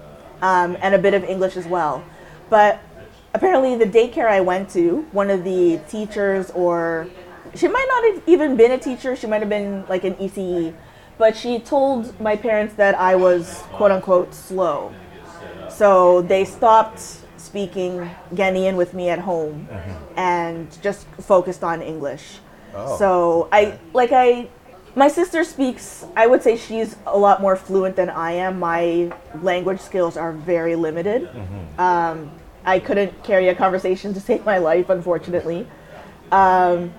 [0.42, 2.03] um, and a bit of English as well.
[2.49, 2.81] But
[3.35, 7.07] apparently, the daycare I went to, one of the teachers, or
[7.55, 10.75] she might not have even been a teacher, she might have been like an ECE,
[11.18, 14.92] but she told my parents that I was quote unquote slow.
[15.68, 17.01] So they stopped
[17.37, 19.68] speaking Ghanaian with me at home
[20.16, 22.40] and just focused on English.
[22.75, 24.49] Oh, so I like I
[24.96, 28.59] my sister speaks I would say she's a lot more fluent than I am.
[28.59, 31.28] My language skills are very limited.
[31.78, 32.30] Um,
[32.64, 35.66] I couldn't carry a conversation to save my life, unfortunately.
[36.32, 36.92] Um,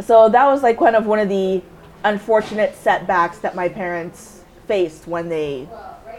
[0.00, 1.62] so that was like kind of one of the
[2.02, 5.66] unfortunate setbacks that my parents faced when they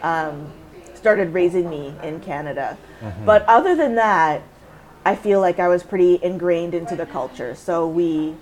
[0.01, 0.51] um,
[0.95, 2.77] started raising me in Canada.
[3.25, 4.41] But other than that,
[5.05, 7.53] I feel like I was pretty ingrained into the culture.
[7.53, 8.33] So we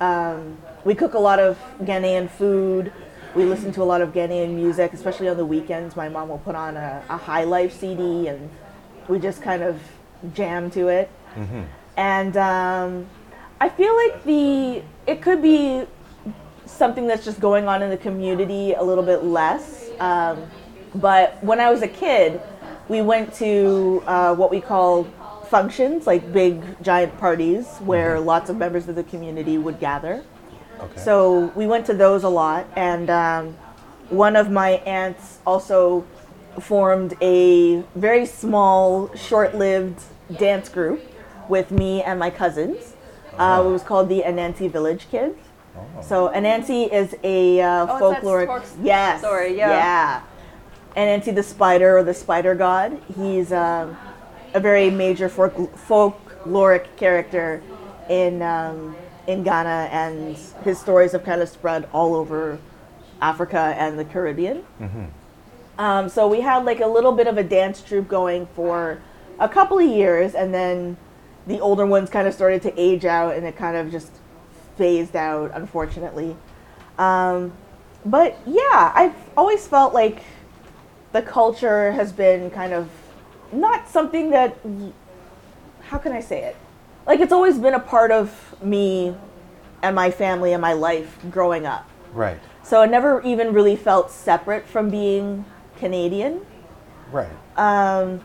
[0.00, 0.56] um,
[0.86, 2.92] we cook a lot of Ghanaian food.
[3.34, 5.96] We listen to a lot of Ghanaian music, especially on the weekends.
[5.96, 8.48] My mom will put on a, a High Life CD, and
[9.08, 9.82] we just kind of
[10.32, 11.10] jam to it.
[11.96, 13.06] And um,
[13.60, 15.84] I feel like the it could be
[16.66, 19.90] something that's just going on in the community a little bit less.
[19.98, 20.46] Um,
[20.94, 22.40] but when I was a kid,
[22.88, 25.04] we went to uh, what we call
[25.48, 30.24] functions, like big giant parties where lots of members of the community would gather.
[30.92, 31.00] Okay.
[31.00, 33.56] So we went to those a lot, and um,
[34.08, 36.04] one of my aunts also
[36.60, 40.02] formed a very small, short-lived
[40.38, 41.02] dance group
[41.48, 42.94] with me and my cousins.
[43.38, 45.36] Uh, it was called the Anansi Village Kids.
[46.02, 48.64] So Anansi is a uh, Oh, folkloric.
[48.82, 49.20] yes.
[49.20, 49.70] story, yeah.
[49.70, 50.22] Yeah.
[50.96, 52.98] Anansi the spider or the spider god.
[53.14, 53.94] He's um,
[54.54, 57.62] a very major folk- folkloric character
[58.08, 58.96] in um,
[59.26, 62.58] in Ghana, and his stories have kind of spread all over
[63.20, 64.64] Africa and the Caribbean.
[65.78, 69.00] Um, so we had like a little bit of a dance troupe going for
[69.38, 70.96] a couple of years, and then
[71.46, 74.10] the older ones kind of started to age out, and it kind of just
[74.76, 76.36] phased out, unfortunately.
[76.98, 77.52] Um,
[78.04, 80.22] but yeah, I've always felt like
[81.12, 82.88] the culture has been kind of
[83.52, 84.56] not something that
[85.82, 86.56] how can I say it?
[87.06, 89.14] Like it's always been a part of me
[89.82, 91.88] and my family and my life growing up.
[92.12, 92.38] right.
[92.62, 95.44] So it never even really felt separate from being
[95.76, 96.44] Canadian.
[97.12, 97.30] Right.
[97.56, 98.20] Um,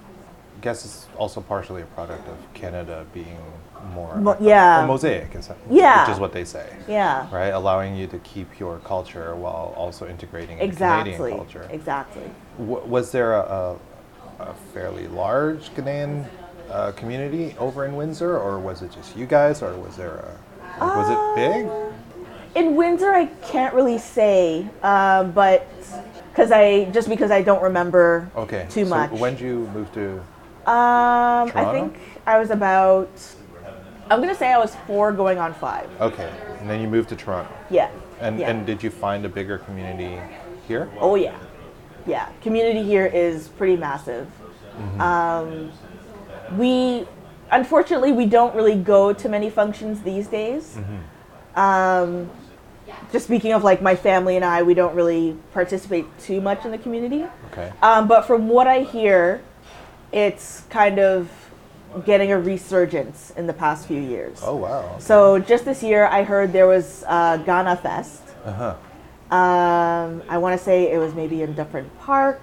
[0.58, 3.38] I guess it's also partially a product of Canada being
[3.94, 4.84] more Mo- yeah.
[4.84, 6.02] a mosaic, is Yeah.
[6.08, 7.50] which is what they say, yeah, right?
[7.50, 11.13] Allowing you to keep your culture while also integrating into exactly.
[11.13, 11.67] Canadian culture.
[11.72, 12.30] Exactly.
[12.60, 13.78] W- was there a, a,
[14.39, 16.26] a fairly large Ghanaian
[16.71, 20.84] uh, community over in Windsor, or was it just you guys, or was there a
[20.84, 21.69] like, was it big?
[22.55, 25.67] In Windsor, I can't really say, uh, but
[26.31, 28.65] because I just because I don't remember Okay.
[28.69, 29.12] too so much.
[29.12, 30.19] when did you move to?
[30.69, 33.10] Um, I think I was about.
[34.10, 35.89] I'm gonna say I was four, going on five.
[36.01, 36.29] Okay,
[36.60, 37.51] and then you moved to Toronto.
[37.69, 37.89] Yeah.
[38.19, 38.49] And Yeah.
[38.49, 40.19] and did you find a bigger community
[40.67, 40.89] here?
[40.99, 41.36] Oh yeah,
[42.05, 42.27] yeah.
[42.41, 44.27] Community here is pretty massive.
[44.99, 45.71] Um,
[46.58, 47.08] we,
[47.52, 50.78] unfortunately, we don't really go to many functions these days.
[51.56, 52.30] Um,
[53.12, 56.72] just speaking of like my family and I, we don't really participate too much in
[56.72, 57.26] the community.
[57.52, 57.72] Okay.
[57.82, 59.42] Um, but from what I hear,
[60.12, 61.30] it's kind of
[62.06, 64.40] getting a resurgence in the past few years.
[64.44, 64.98] Oh wow.
[65.00, 68.22] So just this year, I heard there was uh, Ghana Fest.
[68.46, 69.36] Uh huh.
[69.36, 72.42] Um, I want to say it was maybe in Dufferin Park.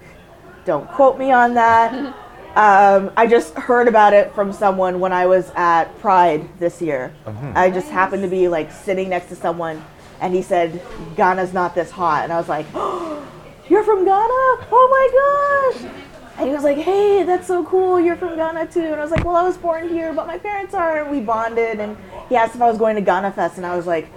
[0.65, 2.15] Don't quote me on that.
[2.55, 7.13] um, I just heard about it from someone when I was at Pride this year.
[7.55, 9.83] I just happened to be like sitting next to someone,
[10.19, 10.81] and he said,
[11.15, 13.25] "Ghana's not this hot," and I was like, oh,
[13.69, 14.67] "You're from Ghana?
[14.71, 15.91] Oh my gosh!"
[16.37, 17.99] And he was like, "Hey, that's so cool.
[17.99, 20.37] You're from Ghana too." And I was like, "Well, I was born here, but my
[20.37, 21.97] parents are." And we bonded, and
[22.29, 24.07] he asked if I was going to Ghana Fest, and I was like,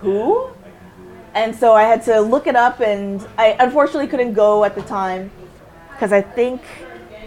[0.00, 0.50] "Who?"
[1.34, 4.82] and so I had to look it up, and I unfortunately couldn't go at the
[4.82, 5.30] time
[5.92, 6.62] because I think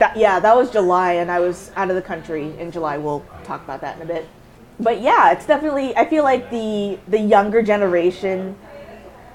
[0.02, 2.98] that yeah, that was July, and I was out of the country in July.
[2.98, 4.28] We'll talk about that in a bit.
[4.80, 5.96] But yeah, it's definitely.
[5.96, 8.58] I feel like the the younger generation,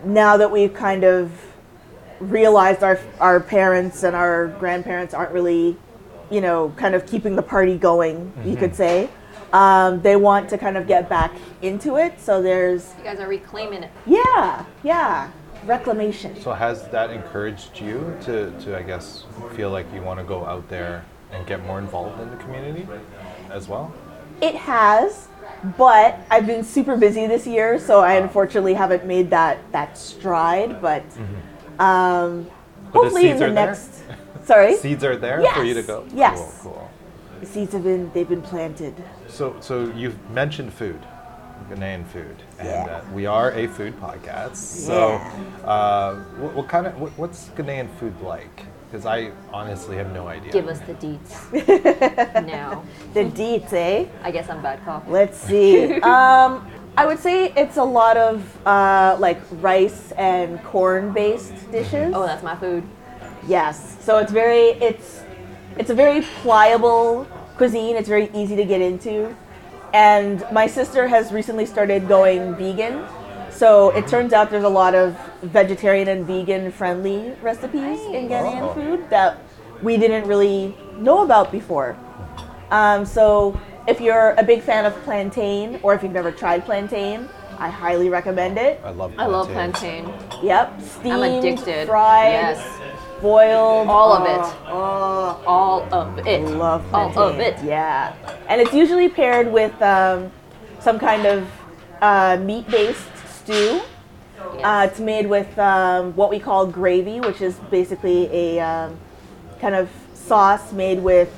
[0.04, 1.30] now that we've kind of
[2.18, 5.76] realized our our parents and our grandparents aren't really,
[6.30, 8.32] you know, kind of keeping the party going.
[8.44, 9.08] You could say.
[9.52, 13.28] Um, they want to kind of get back into it, so there's You guys are
[13.28, 13.90] reclaiming it.
[14.04, 15.30] yeah, yeah.
[15.66, 16.40] Reclamation.
[16.40, 19.24] So has that encouraged you to, to I guess
[19.54, 22.86] feel like you want to go out there and get more involved in the community
[23.50, 23.92] as well?
[24.40, 25.28] It has,
[25.78, 30.80] but I've been super busy this year, so I unfortunately haven't made that that stride.
[30.80, 31.02] But
[31.78, 32.46] um,
[32.92, 33.66] But hopefully in the are there?
[33.66, 34.02] next.
[34.44, 36.06] Sorry, Seeds are there for you to go.
[36.14, 36.60] yes.
[36.62, 36.90] Cool, cool.
[37.40, 38.94] the seeds have been they've been planted.
[39.28, 41.00] So so you've mentioned food,
[41.70, 42.84] Ghanaian food, and Yeah.
[42.96, 44.56] uh, we are a food podcast.
[44.56, 45.20] So
[45.64, 48.64] uh, what, what kind of what, what's Ghanaian food like?
[48.90, 50.52] Because I honestly have no idea.
[50.52, 51.52] Give us the deets.
[52.46, 54.06] now, The deets, eh?
[54.22, 55.08] I guess I'm bad cop.
[55.08, 55.94] Let's see.
[56.02, 62.12] um, I would say it's a lot of uh, like rice and corn based dishes.
[62.14, 62.84] Oh, that's my food.
[63.46, 63.96] Yes.
[64.00, 65.22] So it's very it's
[65.78, 67.96] it's a very pliable cuisine.
[67.96, 69.34] It's very easy to get into.
[69.92, 73.04] And my sister has recently started going vegan.
[73.50, 78.62] So it turns out there's a lot of vegetarian and vegan friendly recipes in Ghanaian
[78.70, 78.74] Oh.
[78.74, 79.38] food that
[79.82, 81.96] we didn't really know about before.
[82.70, 87.28] Um, so if you're a big fan of plantain or if you've never tried plantain,
[87.58, 88.78] I highly recommend it.
[88.84, 89.14] I love.
[89.14, 89.20] Plantain.
[89.20, 90.04] I love plantain.
[90.04, 90.44] plantain.
[90.46, 91.86] Yep, steamed, I'm addicted.
[91.88, 92.80] fried, Yes.
[93.20, 94.56] Boiled, All of it.
[94.66, 96.40] Oh, All of it.
[96.42, 97.62] love All of it.
[97.62, 98.14] Yeah,
[98.48, 100.30] and it's usually paired with um,
[100.80, 101.48] some kind of
[102.00, 103.80] uh, meat-based stew.
[104.62, 108.98] Uh, it's made with um, what we call gravy, which is basically a um,
[109.60, 111.32] kind of sauce made with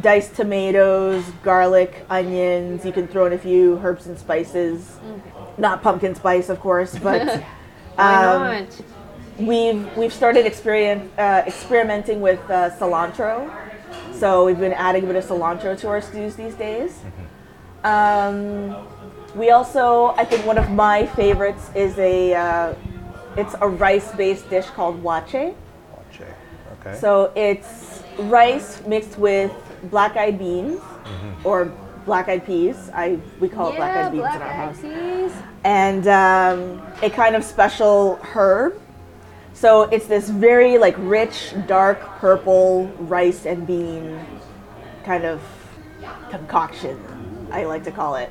[0.00, 2.84] diced tomatoes, garlic, onions.
[2.84, 4.98] You can throw in a few herbs and spices.
[5.56, 7.42] Not pumpkin spice, of course, but
[7.96, 8.82] Why um, not?
[9.38, 13.50] We've we've started experien uh, experimenting with uh, cilantro.
[14.12, 16.98] So we've been adding a bit of cilantro to our stews these days.
[17.84, 18.74] Um,
[19.36, 22.74] we also, I think one of my favorites is a uh,
[23.36, 25.54] it's a rice-based dish called waakye.
[25.94, 26.34] Waakye.
[26.80, 26.98] Okay.
[26.98, 29.52] So it's rice mixed with
[29.84, 30.80] black-eyed beans
[31.44, 31.72] or
[32.04, 32.90] black-eyed peas.
[32.92, 35.32] I we call it black-eyed beans in our house peas.
[35.62, 38.80] and um, a kind of special herb.
[39.58, 44.24] So it's this very like rich, dark purple rice and bean
[45.02, 45.42] kind of
[46.30, 46.96] concoction,
[47.50, 48.30] I like to call it.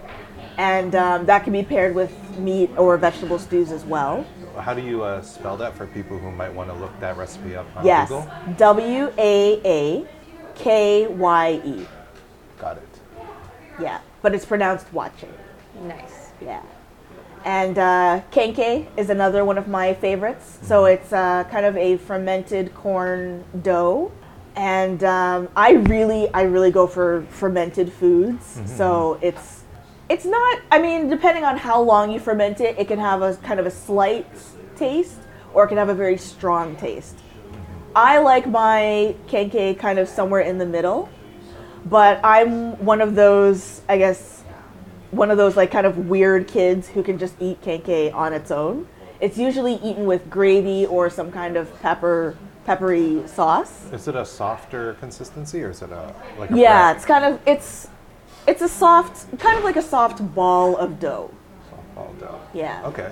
[0.57, 4.25] And um, that can be paired with meat or vegetable stews as well.
[4.57, 7.57] How do you uh, spell that for people who might want to look that recipe
[7.57, 8.31] up on Yes, Google?
[8.55, 10.07] W A A
[10.55, 11.85] K Y E.
[12.57, 12.87] Got it.
[13.81, 15.27] Yeah, but it's pronounced waakye.
[15.81, 16.31] Nice.
[16.39, 16.63] Yeah.
[17.47, 20.59] And uh, kenke is another one of my favorites.
[20.63, 24.11] So it's uh, kind of a fermented corn dough.
[24.57, 28.59] And um, I really, I really go for fermented foods.
[28.65, 29.63] So it's,
[30.09, 30.59] it's not.
[30.71, 33.65] I mean, depending on how long you ferment it, it can have a kind of
[33.65, 34.27] a slight
[34.75, 35.19] taste,
[35.53, 37.17] or it can have a very strong taste.
[37.95, 41.07] I like my kenke kind of somewhere in the middle,
[41.85, 44.36] but I'm one of those, I guess,
[45.11, 48.51] one of those like kind of weird kids who can just eat kenke on its
[48.51, 48.87] own.
[49.19, 53.85] It's usually eaten with gravy or some kind of pepper peppery sauce.
[53.93, 56.95] Is it a softer consistency or is it a like a Yeah, bread?
[56.97, 57.87] it's kind of it's
[58.45, 61.31] it's a soft kind of like a soft ball of dough.
[61.71, 62.39] softball dough?
[62.53, 62.81] Yeah.
[62.85, 63.11] Okay.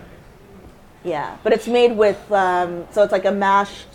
[1.04, 3.88] Yeah, but it's made with um, so it's like a mashed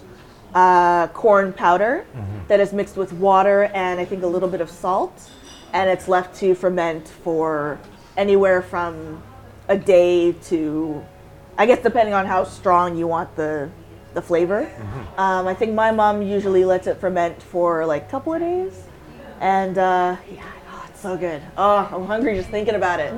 [0.54, 2.04] uh, corn powder
[2.48, 5.30] that is mixed with water and I think a little bit of salt,
[5.72, 7.78] and it's left to ferment for
[8.16, 9.22] anywhere from
[9.68, 11.04] a day to,
[11.56, 13.70] I guess depending on how strong you want the
[14.12, 14.68] the flavor.
[15.16, 18.82] Um, I think my mom usually lets it ferment for like a couple of days,
[19.40, 21.40] and uh, yeah, oh, it's so good.
[21.56, 23.14] Oh, I'm hungry just thinking about it.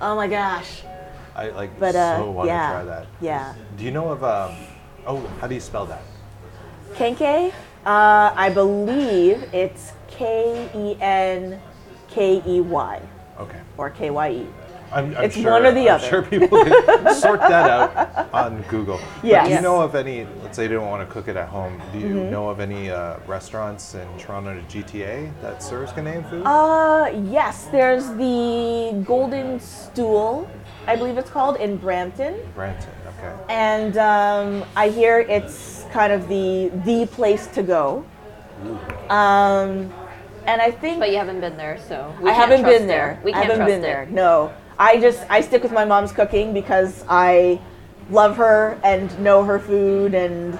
[0.00, 0.82] Oh my gosh.
[1.34, 3.06] I like But uh, so want yeah, to try that.
[3.22, 3.54] yeah.
[3.78, 4.54] Do you know of um?
[5.06, 6.02] Oh, how do you spell that?
[6.94, 7.52] Kenke,
[7.86, 11.58] uh, I believe it's K E N
[12.18, 13.00] K E Y
[13.38, 13.60] Okay.
[13.76, 14.46] or K Y E.
[14.90, 16.08] I'm, I'm It's sure, one or the I'm other.
[16.08, 17.90] sure people can sort that out
[18.34, 18.98] on Google.
[19.22, 19.44] Yeah.
[19.44, 19.62] Do you Yes.
[19.62, 20.26] know of any?
[20.42, 21.80] Let's say you don't want to cook it at home.
[21.92, 22.30] Do you Mm-hmm.
[22.32, 26.42] know of any uh, restaurants in Toronto to GTA that serves Ghanaian food?
[26.44, 30.48] Uh, yes, there's the Golden Stool,
[30.88, 32.34] I believe it's called, in Brampton.
[32.56, 32.90] Brampton.
[33.18, 33.32] Okay.
[33.50, 38.04] And um, I hear it's kind of the the place to go.
[39.10, 39.92] Um,
[40.48, 42.86] and I think But you haven't been there, so we I can't haven't trust been
[42.88, 43.20] there.
[43.22, 43.82] We can't I haven't trust been it.
[43.82, 44.06] there.
[44.10, 47.60] No, I just I stick with my mom's cooking because I
[48.10, 50.58] love her and know her food, and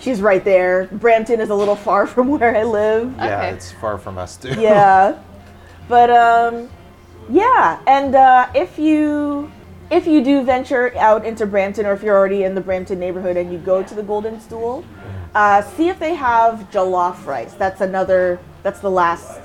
[0.00, 0.88] she's right there.
[0.92, 3.14] Brampton is a little far from where I live.
[3.16, 3.48] Yeah, Okay.
[3.54, 4.54] it's far from us too.
[4.60, 5.18] Yeah,
[5.88, 6.68] but um,
[7.30, 9.50] yeah, and uh, if you
[9.90, 13.36] if you do venture out into Brampton, or if you're already in the Brampton neighborhood
[13.36, 14.84] and you go to the Golden Stool,
[15.34, 17.54] uh, see if they have jollof rice.
[17.54, 18.38] That's another.
[18.68, 19.40] That's the last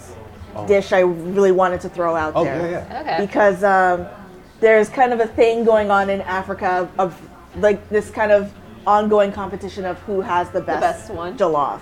[0.67, 3.01] dish I really wanted to throw out Oh there yeah, yeah.
[3.13, 3.25] Okay.
[3.25, 4.05] because um,
[4.59, 7.17] there's kind of a thing going on in Africa of
[7.55, 8.51] like this kind of
[8.85, 11.37] ongoing competition of who has the best, best one.
[11.37, 11.79] jollof.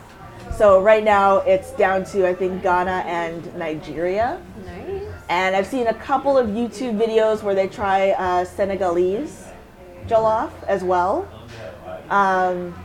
[0.56, 5.02] So right now it's down to I think Ghana and Nigeria, Nice.
[5.30, 9.48] and I've seen a couple of YouTube videos where they try uh, Senegalese
[10.06, 11.28] jollof as well.
[12.12, 12.76] Um,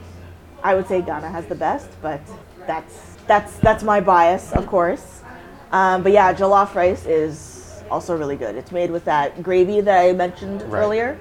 [0.64, 2.22] I would say Ghana has the best, but
[2.66, 5.22] that's that's that's my bias, of course.
[5.72, 8.54] Um, but yeah, jollof rice is also really good.
[8.56, 10.80] It's made with that gravy that I mentioned Right.
[10.80, 11.18] earlier,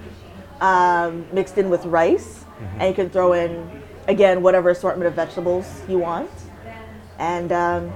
[0.62, 2.46] um, mixed in with rice,
[2.80, 3.70] and you can throw in
[4.08, 6.30] again whatever assortment of vegetables you want,
[7.20, 7.92] and um,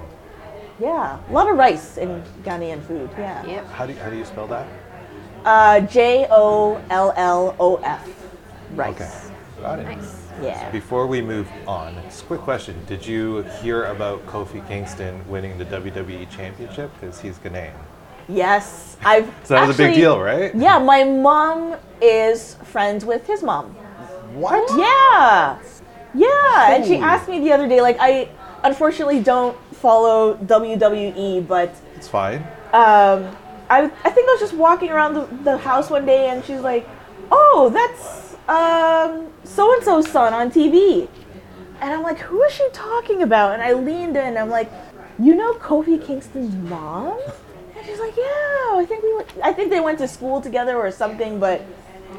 [0.79, 3.09] yeah, a lot of rice in Ghanaian food.
[3.17, 3.45] Yeah.
[3.45, 3.67] Yep.
[3.71, 4.67] How do you, how do you spell that?
[5.45, 8.07] Uh, J O L L O F.
[8.75, 8.95] Rice.
[9.01, 9.35] Okay.
[9.61, 9.83] Got it.
[9.85, 10.18] Nice.
[10.41, 10.69] Yeah.
[10.71, 12.75] Before we move on, just a quick question.
[12.87, 16.91] Did you hear about Kofi Kingston winning the WWE Championship?
[16.99, 17.73] Because he's Ghanaian.
[18.27, 19.25] Yes, I've.
[19.43, 20.53] So that was a big deal, right?
[20.55, 23.71] Yeah, my mom is friends with his mom.
[24.33, 24.69] What?
[24.77, 25.57] Yeah,
[26.13, 27.81] yeah, and she asked me the other day.
[27.81, 28.29] Like, I
[28.63, 32.41] unfortunately don't follow WWE, but It's fine.
[32.73, 33.35] um,
[33.69, 36.61] I I think I was just walking around the, the house one day, and she's
[36.61, 36.87] like,
[37.31, 41.07] "Oh, that's um so and so's son on TV,"
[41.81, 44.69] and I'm like, "Who is she talking about?" And I leaned in, I'm like,
[45.19, 47.17] "You know Kofi Kingston's mom?"
[47.77, 48.25] And she's like, "Yeah,
[48.81, 51.61] I think we went, I think they went to school together or something." But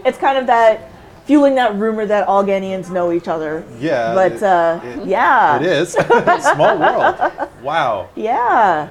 [0.05, 0.90] it's kind of that
[1.27, 3.62] fueling that rumor that all Ghanaians know each other.
[3.79, 5.93] Yeah, But it- uh, it- yeah, It is.
[6.55, 7.16] Small world.
[7.62, 8.09] Wow.
[8.16, 8.88] Yeah,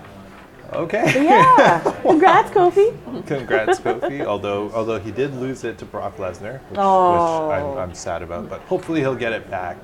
[0.74, 1.24] Okay.
[1.26, 1.80] yeah.
[2.02, 2.94] Congrats, Kofi.
[3.28, 4.24] Congrats, Kofi.
[4.26, 7.48] Although although he did lose it to Brock Lesnar, which, Oh.
[7.48, 8.50] which I'm, I'm sad about.
[8.50, 9.78] But hopefully he'll get it back.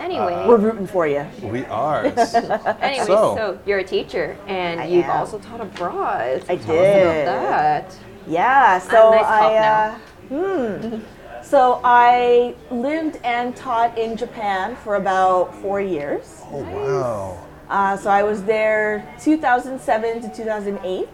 [0.00, 1.26] Anyway, We're rooting for you.
[1.42, 2.06] We are.
[2.80, 5.10] anyway, so- so, you're a teacher and I you've am.
[5.10, 6.42] also taught abroad.
[6.48, 7.22] I Tell us did.
[7.28, 7.96] about that.
[8.26, 11.00] Yeah, so nice I talk uh, hmm.
[11.42, 16.42] So I lived and taught in Japan for about four years.
[16.50, 17.46] oh wow.
[17.70, 21.08] Uh, so I was there 2007 to 2008,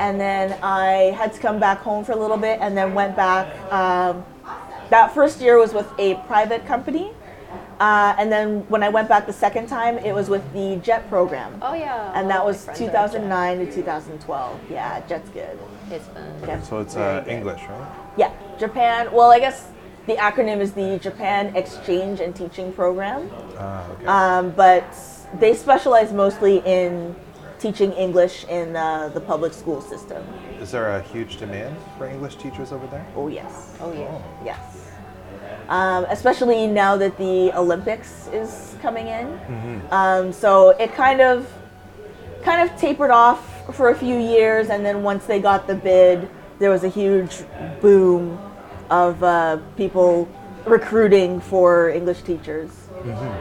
[0.00, 3.14] and then I had to come back home for a little bit, and then went
[3.16, 3.46] back.
[3.72, 4.24] Um,
[4.90, 7.12] that first year was with a private company,
[7.78, 11.08] uh, and then when I went back the second time, it was with the JET
[11.08, 12.10] program, Oh yeah.
[12.14, 14.60] and that was 2009 to 2012.
[14.70, 15.58] Yeah, JET's good.
[15.90, 16.32] It's fun.
[16.44, 17.24] Jet's So it's uh.
[17.28, 17.88] English, right?
[18.16, 19.08] Yeah, Japan.
[19.12, 19.68] Well, I guess
[20.06, 24.06] the acronym is the Japan Exchange and Teaching Program, Ah, okay.
[24.06, 24.84] um, but
[25.38, 27.14] they specialize mostly in
[27.58, 30.22] teaching English in uh, the public school system.
[30.60, 33.04] Is there a huge demand for English teachers over there?
[33.16, 34.20] Oh yes, Oh yeah.
[34.44, 34.84] yes.
[35.68, 41.46] Um, especially now that the Olympics is coming in, um, so it kind of
[42.42, 46.30] kind of tapered off for a few years, and then once they got the bid,
[46.58, 47.42] there was a huge
[47.82, 48.38] boom
[48.88, 50.26] of uh, people
[50.64, 52.70] recruiting for English teachers,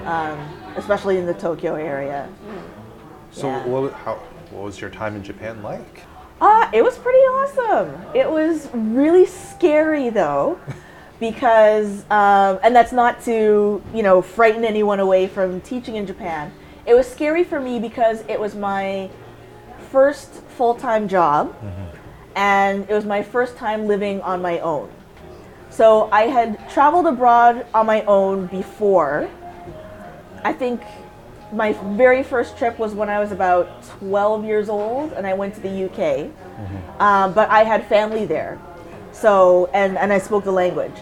[0.06, 0.38] um,
[0.78, 2.30] especially in the Tokyo area.
[3.32, 3.66] So Yeah.
[3.66, 4.16] what, how,
[4.52, 6.04] what was your time in Japan like?
[6.40, 8.02] Uh, it was pretty awesome.
[8.14, 10.60] It was really scary though,
[11.20, 16.52] because, um, and that's not to, you know, frighten anyone away from teaching in Japan.
[16.86, 19.10] It was scary for me because it was my
[19.92, 21.56] first full time job
[22.36, 24.90] and it was my first time living on my own.
[25.70, 29.30] So I had traveled abroad on my own before.
[30.44, 30.82] I think
[31.52, 35.56] my very first trip was when I was about 12 years old and I went
[35.56, 36.32] to the UK.
[37.00, 38.60] Um, but I had family there.
[39.12, 40.96] So, and, and I spoke the language.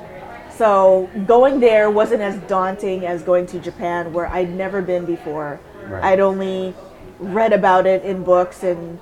[0.56, 5.60] So going there wasn't as daunting as going to Japan where I'd never been before.
[5.84, 6.04] Right.
[6.04, 6.74] I'd only
[7.20, 9.00] read about it in books and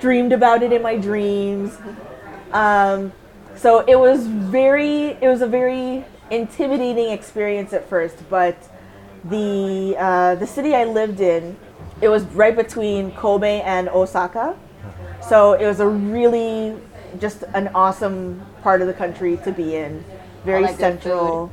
[0.00, 1.76] dreamed about it in my dreams.
[2.52, 3.12] Um,
[3.54, 8.56] so it was very, it was a very intimidating experience at first, but
[9.28, 11.56] the uh, the city I lived in,
[12.00, 14.56] it was right between Kobe and Osaka,
[15.20, 16.76] so it was a really
[17.18, 20.04] just an awesome part of the country to be in.
[20.44, 21.50] Very like good central.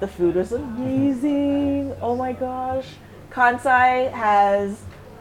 [0.00, 1.94] The food was amazing.
[2.02, 2.86] Oh my gosh.
[3.30, 4.80] Kansai has,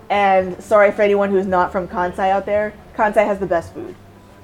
[0.10, 3.96] and sorry for anyone who's not from Kansai out there, Kansai has the best food.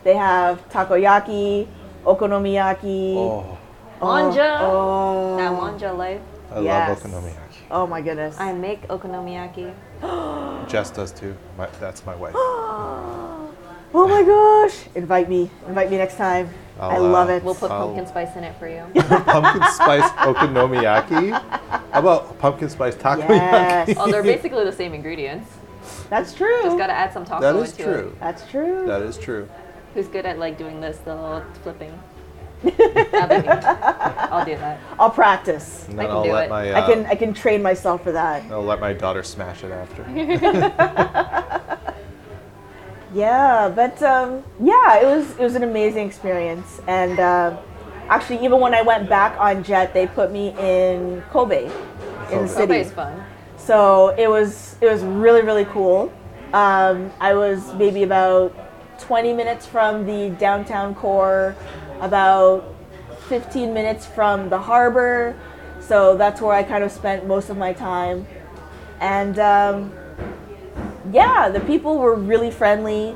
[0.03, 1.68] They have takoyaki,
[2.05, 3.16] okonomiyaki.
[3.16, 3.57] Oh,
[4.01, 4.57] Manja.
[4.62, 6.22] Oh, That manja life.
[6.51, 6.89] I Yes.
[6.89, 7.40] love okonomiyaki.
[7.72, 8.39] Oh my goodness.
[8.39, 9.74] I make okonomiyaki.
[10.69, 11.36] Jess does too.
[11.57, 12.34] My, that's my wife.
[12.36, 13.53] oh
[13.93, 14.86] my gosh.
[14.95, 15.49] Invite me.
[15.67, 16.49] Invite me next time.
[16.80, 17.43] I I'll, love uh, it.
[17.43, 18.84] We'll put I'll- pumpkin spice in it for you.
[19.03, 21.32] pumpkin spice okonomiyaki.
[21.32, 23.30] How about pumpkin spice takoyaki?
[23.30, 23.93] Yes.
[23.97, 25.49] oh, they're basically the same ingredients.
[26.09, 26.61] That's true.
[26.63, 28.07] Just gotta add some taco That is into true.
[28.09, 28.19] it.
[28.19, 28.86] That's true.
[28.86, 29.49] That is true.
[29.93, 31.97] Who's good at like doing this, the little flipping?
[32.64, 33.55] That'd be me.
[34.32, 34.80] I'll do that.
[34.99, 35.86] I'll practice.
[35.89, 36.49] And I then can I'll do let it.
[36.49, 38.43] my I uh, can I can train myself for that.
[38.51, 40.03] I'll let my daughter smash it after.
[43.14, 47.57] Yeah, but um, yeah, it was it was an amazing experience, and uh,
[48.07, 51.74] actually, even when I went back on jet, they put me in Kobe, in the
[52.30, 52.47] Kobe.
[52.47, 52.68] city.
[52.68, 53.22] Kobe's fun.
[53.57, 56.12] So it was it was really really cool.
[56.53, 58.53] Um, I was maybe about
[58.99, 61.53] 20 minutes from the downtown core,
[62.02, 62.76] about
[63.30, 65.39] 15 minutes from the harbor.
[65.80, 68.28] So that's where I kind of spent most of my time,
[68.99, 69.91] and um,
[71.12, 73.16] yeah, the people were really friendly.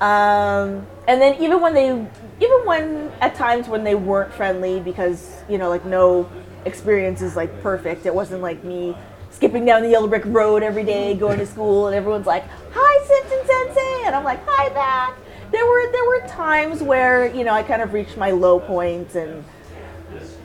[0.00, 5.42] Um, and then even when they, even when at times when they weren't friendly, because
[5.48, 6.30] you know, like no
[6.64, 8.06] experience is like perfect.
[8.06, 8.96] It wasn't like me
[9.30, 13.06] skipping down the yellow brick road every day going to school, and everyone's like, "Hi,
[13.06, 15.16] Simpson Sensei," and I'm like, "Hi back."
[15.50, 19.14] There were there were times where you know I kind of reached my low point
[19.14, 19.44] and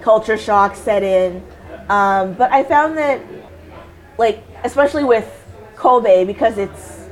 [0.01, 1.43] culture shock set in.
[1.89, 3.21] Um, but I found that,
[4.17, 5.27] like, especially with
[5.75, 7.09] Kobe, because it's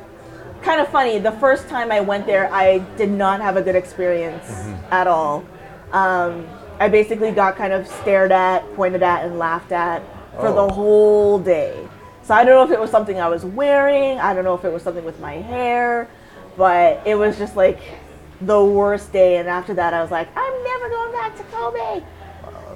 [0.62, 1.20] kind of funny.
[1.20, 4.50] The first time I went there, I did not have a good experience
[4.92, 5.44] at all.
[5.92, 6.48] Um,
[6.80, 10.02] I basically got kind of stared at, pointed at, and laughed at
[10.36, 10.68] for Oh.
[10.68, 11.78] the whole day.
[12.24, 14.20] So I don't know if it was something I was wearing.
[14.20, 16.08] I don't know if it was something with my hair,
[16.58, 17.80] but it was just like
[18.42, 19.38] the worst day.
[19.38, 22.04] And after that, I was like, I'm never going back to Kobe.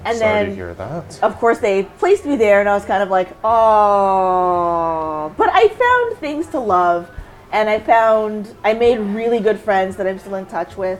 [0.05, 1.19] And Sorry then to hear that.
[1.23, 5.67] of course they placed me there and i was kind of like oh but i
[5.67, 7.09] found things to love
[7.51, 10.99] and i found i made really good friends that i'm still in touch with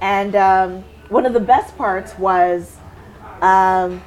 [0.00, 2.76] and um, one of the best parts was
[3.40, 4.00] um,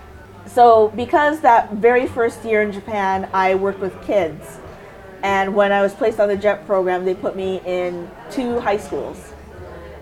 [0.45, 4.59] so because that very first year in japan i worked with kids
[5.23, 8.77] and when i was placed on the jet program they put me in two high
[8.77, 9.33] schools.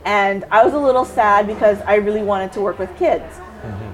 [0.05, 3.39] And i was a little sad because i really wanted to work with kids.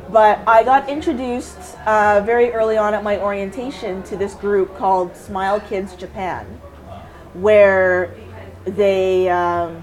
[0.09, 5.15] But I got introduced uh, very early on at my orientation to this group called
[5.15, 6.45] Smile Kids Japan,
[7.33, 8.13] where
[8.65, 9.81] they um,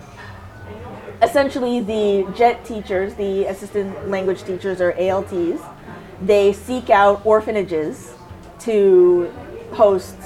[1.20, 5.60] essentially the JET teachers, the assistant language teachers or ALTs,
[6.22, 8.14] they seek out orphanages
[8.60, 9.32] to
[9.72, 10.19] host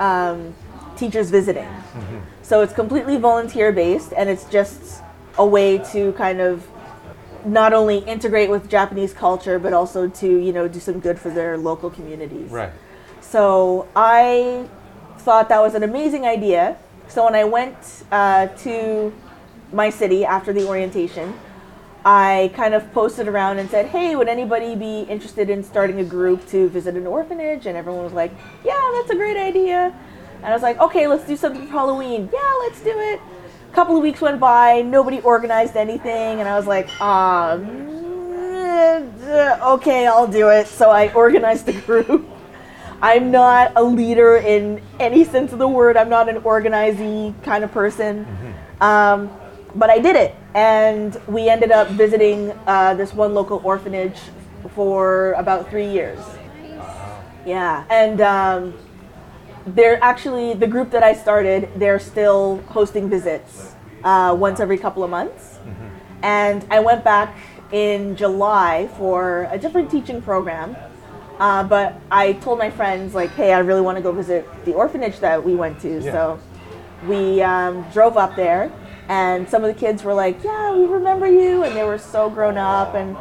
[0.00, 0.54] um,
[0.96, 1.68] teachers visiting.
[2.42, 5.02] So it's completely volunteer based, and it's just
[5.38, 6.66] a way to kind of
[7.44, 11.30] not only integrate with Japanese culture, but also to you know do some good for
[11.30, 12.50] their local communities.
[12.50, 12.72] Right.
[13.20, 14.66] So I
[15.18, 16.76] thought that was an amazing idea.
[17.06, 17.76] So when I went
[18.10, 19.12] uh, to
[19.72, 21.34] my city after the orientation,
[22.04, 26.04] I kind of posted around and said, "Hey, would anybody be interested in starting a
[26.04, 28.32] group to visit an orphanage?" And everyone was like,
[28.64, 29.92] "Yeah, that's a great idea."
[30.42, 33.20] And I was like, "Okay, let's do something for Halloween." Yeah, let's do it.
[33.70, 39.60] A couple of weeks went by, nobody organized anything, and I was like, "Ah, mm,
[39.74, 42.26] okay, I'll do it." So I organized the group.
[43.02, 45.96] I'm not a leader in any sense of the word.
[45.96, 48.26] I'm not an organizing kind of person.
[48.80, 49.30] Um,
[49.74, 50.34] but I did it.
[50.54, 54.18] And we ended up visiting uh, this one local orphanage
[54.74, 56.18] for about three years.
[57.46, 58.74] Yeah, and um,
[59.66, 61.68] they're actually the group that I started.
[61.76, 65.58] They're still hosting visits uh, once every couple of months,
[66.22, 67.36] and I went back
[67.72, 70.76] in July for a different teaching program.
[71.38, 74.74] Uh, but I told my friends like, hey, I really want to go visit the
[74.74, 76.02] orphanage that we went to.
[76.02, 76.12] Yeah.
[76.12, 76.40] So
[77.08, 78.70] we um, drove up there,
[79.10, 82.30] and some of the kids were like, yeah, we remember you, and they were so
[82.30, 83.16] grown up, and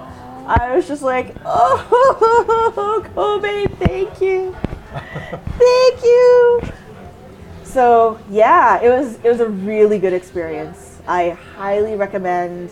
[0.45, 4.55] I was just like, oh, Kobe, thank you,
[4.93, 6.61] thank you.
[7.63, 11.01] So yeah, it was it was a really good experience.
[11.07, 12.69] I highly recommend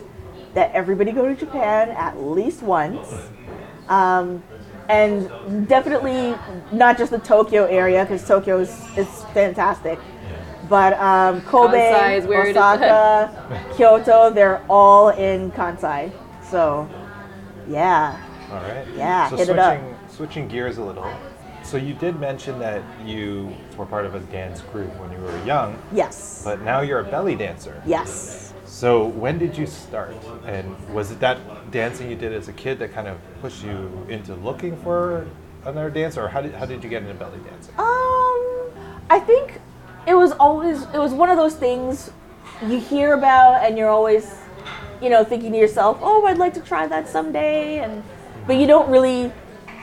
[0.54, 3.10] that everybody go to Japan at least once,
[3.90, 4.44] um,
[4.90, 6.36] and definitely
[6.72, 9.98] not just the Tokyo area because Tokyo is, is fantastic,
[10.70, 12.58] but um, Kobe, Kansai is where it is.
[12.58, 16.12] Osaka, Kyoto, they're all in Kansai.
[16.50, 16.90] So
[17.68, 18.18] yeah,
[18.52, 18.86] All right.
[18.96, 20.10] Yeah, So hit it switching up.
[20.12, 21.12] switching gears a little.
[21.64, 25.38] So you did mention that you were part of a dance group when you were
[25.44, 27.82] young, yes, but now you're a belly dancer.
[27.86, 28.54] yes.
[28.66, 30.14] So when did you start?
[30.46, 31.40] And was it that
[31.72, 35.26] dancing you did as a kid that kind of pushed you into looking for
[35.66, 37.74] another dance, or how did how did you get into belly dancing?
[37.78, 38.72] Um,
[39.10, 39.60] I think
[40.08, 42.12] it was always it was one of those things
[42.66, 44.36] you hear about and you're always,
[45.02, 48.02] you know, thinking to yourself, "Oh, I'd like to try that someday," and
[48.48, 49.32] but you don't really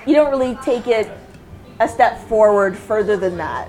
[0.07, 1.11] you don't really take it
[1.79, 3.69] a step forward further than that.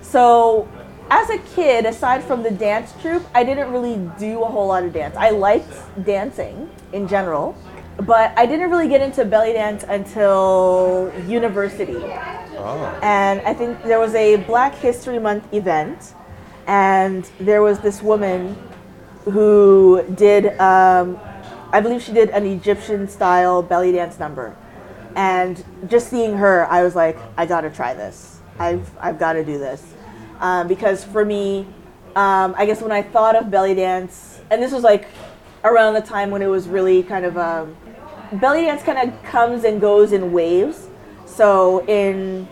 [0.00, 0.68] So,
[1.10, 4.84] as a kid, aside from the dance troupe, I didn't really do a whole lot
[4.84, 5.16] of dance.
[5.16, 5.72] I liked
[6.04, 7.56] dancing in general,
[7.98, 12.02] but I didn't really get into belly dance until university
[12.62, 16.14] Oh, and I think there was a Black History Month event,
[16.66, 18.56] and there was this woman
[19.24, 21.18] who did, um,
[21.72, 24.54] I believe she did an Egyptian style belly dance number,
[25.16, 28.40] and just seeing her, I was like, I gotta try this.
[28.58, 29.94] I've I've got to do this,
[30.38, 31.66] um, because for me,
[32.14, 35.08] um, I guess when I thought of belly dance, and this was like
[35.64, 37.74] around the time when it was really kind of um,
[38.34, 40.88] belly dance kind of comes and goes in waves.
[41.30, 42.48] So in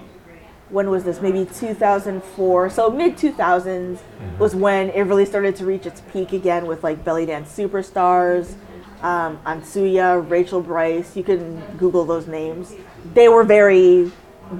[0.70, 1.20] when was this?
[1.20, 2.70] Maybe 2004.
[2.70, 3.98] So mid 2000s
[4.38, 8.54] was when it really started to reach its peak again with like belly dance superstars,
[9.02, 11.16] um, Ansuya, Rachel Brice.
[11.16, 12.74] You can Google those names.
[13.14, 14.12] They were very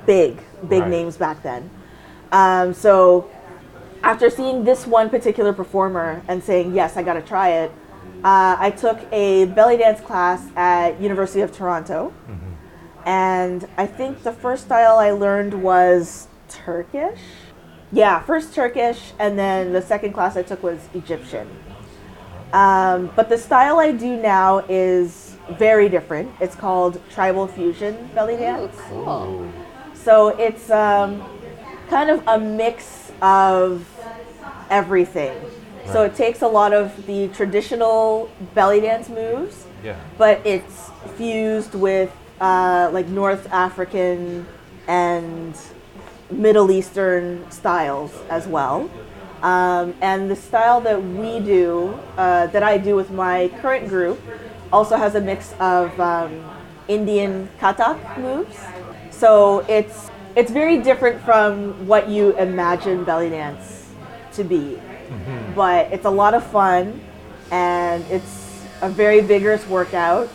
[0.06, 0.38] big,
[0.68, 0.90] big Right.
[0.90, 1.68] names back then.
[2.32, 3.28] Um, so
[4.02, 7.70] after seeing this one particular performer and saying yes, I got to try it,
[8.24, 12.12] uh, I took a belly dance class at University of Toronto,
[13.04, 17.20] and I think the first style I learned was Turkish.
[17.92, 21.48] Yeah, first Turkish, and then the second class I took was Egyptian.
[22.52, 26.30] Um, but the style I do now is very different.
[26.40, 28.76] It's called tribal fusion belly Ooh, dance.
[28.88, 29.50] cool.
[29.94, 31.24] So it's um,
[31.88, 33.86] kind of a mix of
[34.70, 35.38] everything.
[35.92, 39.98] So it takes a lot of the traditional belly dance moves, yeah.
[40.18, 44.46] but it's fused with uh, like North African
[44.86, 45.56] and
[46.30, 48.90] Middle Eastern styles as well.
[49.42, 54.20] Um, and the style that we do, uh, that I do with my current group,
[54.72, 56.44] also has a mix of um,
[56.88, 58.56] Indian kathak moves.
[59.10, 63.88] So it's it's very different from what you imagine belly dance
[64.34, 64.78] to be,
[65.54, 67.00] but it's a lot of fun,
[67.50, 70.28] and it's a very vigorous workout.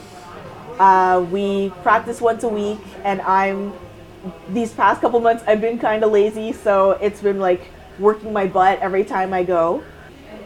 [0.79, 3.73] Uh, we practice once a week, and I'm
[4.49, 7.61] these past couple months I've been kind of lazy, so it's been like
[7.99, 9.83] working my butt every time I go.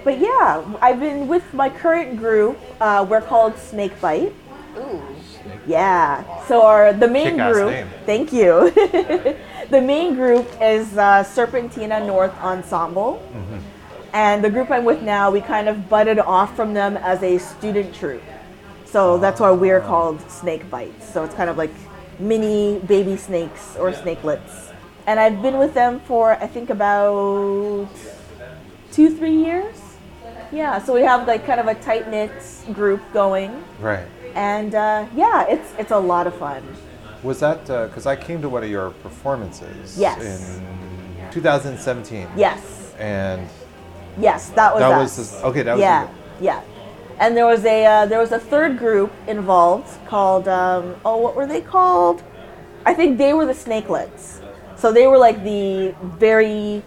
[0.04, 2.58] But yeah, I've been with my current group.
[2.82, 4.34] Uh, we're called Snake Bite.
[4.78, 5.02] Ooh.
[5.68, 6.24] Yeah.
[6.46, 7.72] So our the main Kick-ass group.
[7.72, 7.88] name.
[8.06, 8.72] Thank you.
[9.70, 13.58] the main group is uh, Serpentina North Ensemble, Mm-hmm.
[14.14, 17.38] and the group I'm with now, we kind of butted off from them as a
[17.38, 18.24] student troupe.
[18.90, 21.12] So that's why we're called Snake Bites.
[21.12, 21.72] So it's kind of like
[22.20, 24.72] mini baby snakes or snakelets.
[25.06, 27.88] And I've been with them for I think about
[28.92, 29.76] two, three years.
[30.52, 30.82] Yeah.
[30.82, 32.32] So we have like kind of a tight knit
[32.74, 34.08] group going Right.
[34.36, 36.64] and uh, yeah, it's it's a lot of fun.
[37.24, 40.20] Was that because I came to one of your performances Yes.
[40.22, 42.28] in 2017?
[42.38, 43.48] Yes, And
[44.20, 45.18] yes, that was that us.
[45.18, 45.64] was this, okay.
[45.64, 46.08] That was yeah,
[46.40, 46.62] yeah.
[47.20, 51.36] And there was a uh, there was a third group involved called um, oh what
[51.36, 52.24] were they called?
[52.86, 54.42] I think they were the Snakelets.
[54.78, 56.84] So they were like the very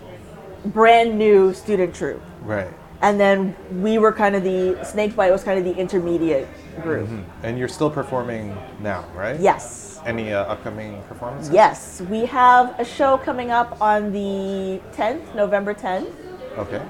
[0.66, 2.22] brand new student troupe.
[2.42, 2.68] right.
[3.02, 6.46] and then we were kind of the Snakebite was kind of the intermediate
[6.82, 7.08] group.
[7.42, 9.40] And you're still performing now, right?
[9.40, 9.98] Yes.
[10.06, 11.52] Any uh, upcoming performances?
[11.52, 16.12] Yes, we have a show coming up on the 10th, November 10th.
[16.58, 16.82] Okay.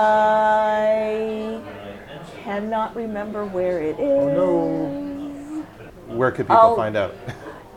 [0.00, 1.60] I
[2.42, 4.36] cannot remember where it is.
[4.36, 5.06] no.
[6.08, 7.14] Where could people I'll- find out?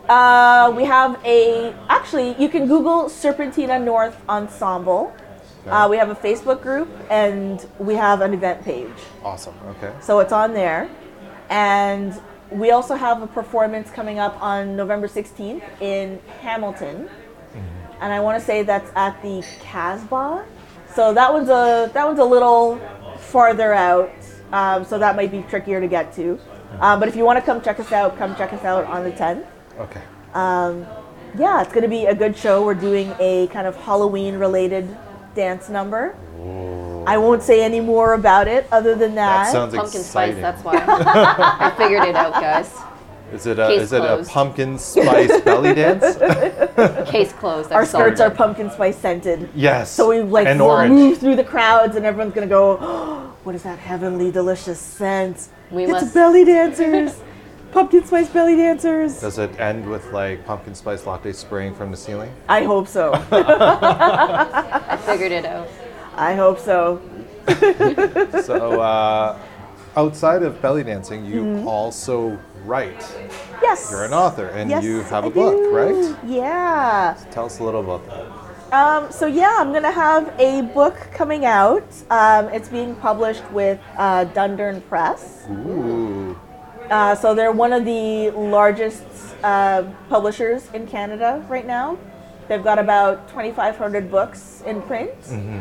[0.06, 5.14] Uh, we have a, actually, you can Google Serpentina North Ensemble.
[5.66, 8.92] Uh, we have a Facebook group and we have an event page.
[9.24, 9.54] awesome.
[9.66, 9.90] Okay.
[10.02, 10.90] So it's on there.
[11.48, 12.20] And
[12.50, 17.08] we also have a performance coming up on November 16th in Hamilton.
[18.02, 20.44] And I want to say that's at the Casbah.
[20.94, 22.78] So that one's a that one's a little
[23.18, 24.10] farther out.
[24.52, 26.38] Um, so that might be trickier to get to.
[26.80, 29.04] Um, but if you want to come check us out, come check us out on
[29.04, 29.46] the 10th.
[29.78, 30.02] Okay.
[31.36, 32.64] Yeah, it's going to be a good show.
[32.64, 34.96] We're doing a kind of Halloween related
[35.34, 36.16] dance number.
[37.06, 39.44] I won't say any more about it other than that.
[39.44, 40.36] That sounds Pumpkin exciting.
[40.36, 40.74] spice, that's why.
[40.86, 42.72] I figured it out, guys.
[43.34, 46.16] Is it a Case is it a pumpkin spice belly dance?
[47.10, 47.72] Case closed.
[47.72, 48.10] Our I'm sorry.
[48.10, 49.48] skirts are pumpkin spice scented.
[49.54, 49.90] yes.
[49.90, 50.92] So we like and will orange.
[50.92, 55.48] move through the crowds and everyone's gonna go, oh, what is that heavenly delicious scent?
[55.70, 57.20] We it's must- belly dancers.
[57.72, 59.20] pumpkin spice belly dancers.
[59.20, 62.32] Does it end with like pumpkin spice latte spraying from the ceiling?
[62.48, 63.12] I hope so.
[63.32, 65.68] I figured it out.
[66.14, 67.02] I hope so.
[68.42, 69.38] so uh,
[69.96, 71.68] outside of belly dancing, you Mm-hmm.
[71.68, 73.00] also write.
[73.62, 73.88] Yes.
[73.90, 75.70] You're an author, and Yes, you have a I book, do.
[75.74, 76.16] right?
[76.26, 77.16] Yeah.
[77.30, 78.24] Tell us a little about that.
[78.72, 81.84] Um, so yeah, I'm gonna have a book coming out.
[82.10, 85.44] Um, it's being published with uh, Dundurn Press.
[85.50, 86.36] Ooh.
[86.90, 89.04] Uh, so they're one of the largest
[89.42, 91.96] uh, publishers in Canada right now.
[92.48, 95.60] They've got about 2,500 books in print, Mm-hmm.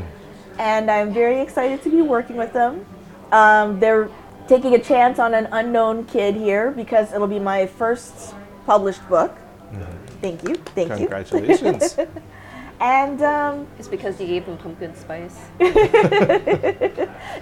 [0.60, 2.86] and I'm very excited to be working with them.
[3.32, 4.10] Um, they're
[4.48, 8.34] taking a chance on an unknown kid here because it'll be my first
[8.66, 9.36] published book.
[10.22, 10.96] Thank you, thank you.
[11.08, 11.98] Congratulations.
[12.80, 15.39] And um, It's because you gave them pumpkin spice.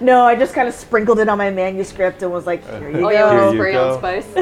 [0.00, 2.98] no, I just kind of sprinkled it on my manuscript and was like, here you
[2.98, 3.10] Oh, go.
[3.10, 3.94] yeah, Here with you spray go.
[3.94, 4.24] on spice.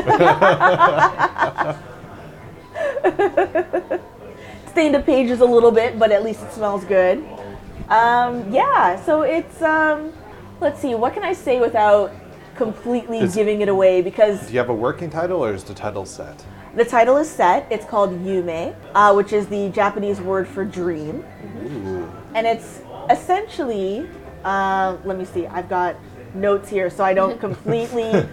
[4.71, 7.25] stained the pages a little bit, but at least it smells good.
[7.89, 10.13] Um, yeah, so it's um,
[10.61, 12.13] let's see, what can I say without
[12.61, 14.03] completely Is- giving it away?
[14.03, 16.45] Because Do you have a working title, or is the title set?
[16.77, 17.67] the title is set.
[17.71, 21.25] It's called Yume, uh, which is the Japanese word for dream,
[21.65, 22.09] Ooh.
[22.35, 24.07] and it's essentially.
[24.45, 25.47] Uh, let me see.
[25.47, 25.97] I've got
[26.35, 28.29] notes here, so I don't completely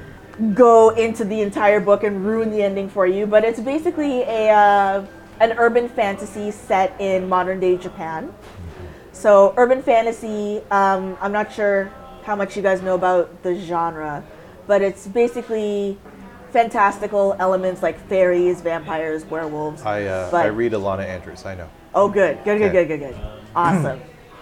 [0.54, 3.26] go into the entire book and ruin the ending for you.
[3.26, 5.06] But it's basically a uh,
[5.40, 8.34] an urban fantasy set in modern day Japan.
[9.14, 10.62] So urban fantasy.
[10.70, 11.92] Um, I'm not sure
[12.28, 14.22] how much you guys know about the genre,
[14.68, 15.98] but it's basically
[16.52, 19.82] fantastical elements like fairies, vampires, werewolves.
[19.84, 21.46] I uh, But- I read Ilona Andrews.
[21.46, 21.70] I know.
[21.96, 22.86] Oh, good, good, good, Okay.
[22.86, 23.16] good, good, good.
[23.56, 24.02] Awesome.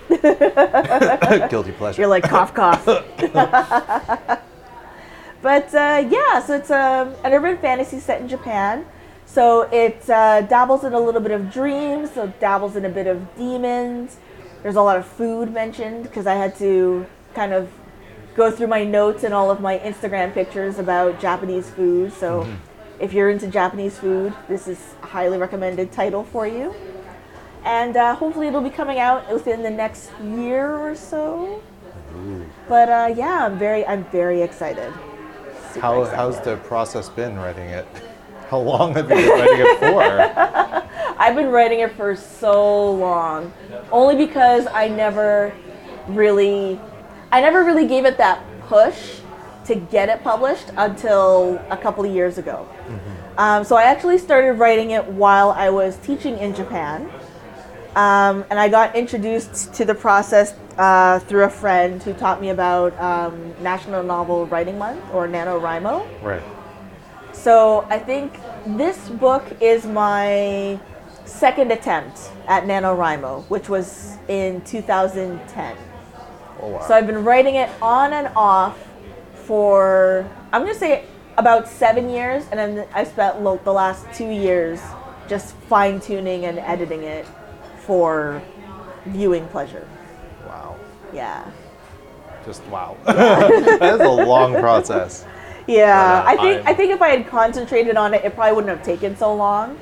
[1.49, 2.01] Guilty pleasure.
[2.01, 2.83] You're like cough, cough.
[5.43, 8.83] but uh, yeah, so it's um, an urban fantasy set in Japan.
[9.27, 12.11] So it uh, dabbles in a little bit of dreams.
[12.13, 14.17] So it dabbles in a bit of demons.
[14.63, 17.05] There's a lot of food mentioned because I had to
[17.35, 17.69] kind of
[18.35, 22.11] go through my notes and all of my Instagram pictures about Japanese food.
[22.13, 22.47] So
[22.99, 26.73] if you're into Japanese food, this is a highly recommended title for you.
[27.63, 31.61] And uh, hopefully it'll be coming out within the next year or so.
[32.67, 34.93] But uh, yeah, I'm very, I'm very excited.
[35.69, 36.15] Super How excited.
[36.15, 37.87] how's the process been writing it?
[38.49, 40.85] How long have you been writing it for?
[41.17, 43.51] I've been writing it for so long,
[43.91, 45.51] only because I never
[46.07, 46.79] really,
[47.35, 49.19] I never really gave it that push
[49.65, 52.65] to get it published until a couple of years ago.
[53.37, 57.11] Um, so I actually started writing it while I was teaching in Japan.
[57.93, 62.51] Um, and I got introduced to the process uh, through a friend who taught me
[62.51, 66.23] about um, National Novel Writing Month or NaNoWriMo.
[66.23, 66.43] Right.
[67.33, 70.79] So I think this book is my
[71.25, 75.75] second attempt at NaNoWriMo, which was in 2010.
[76.61, 76.87] Oh wow.
[76.87, 78.77] So I've been writing it on and off
[79.45, 81.05] for, I'm going to say
[81.37, 84.79] about seven years, and then I spent lo- the last two years
[85.27, 87.25] just fine tuning and editing it
[87.79, 88.41] for
[89.07, 89.87] viewing pleasure.
[90.47, 90.75] wow.
[91.13, 91.45] Yeah.
[92.45, 92.95] Just wow.
[93.05, 95.25] That's a long process.
[95.67, 98.53] Yeah, uh, I think I'm- I think if I had concentrated on it, it probably
[98.55, 99.77] wouldn't have taken so long.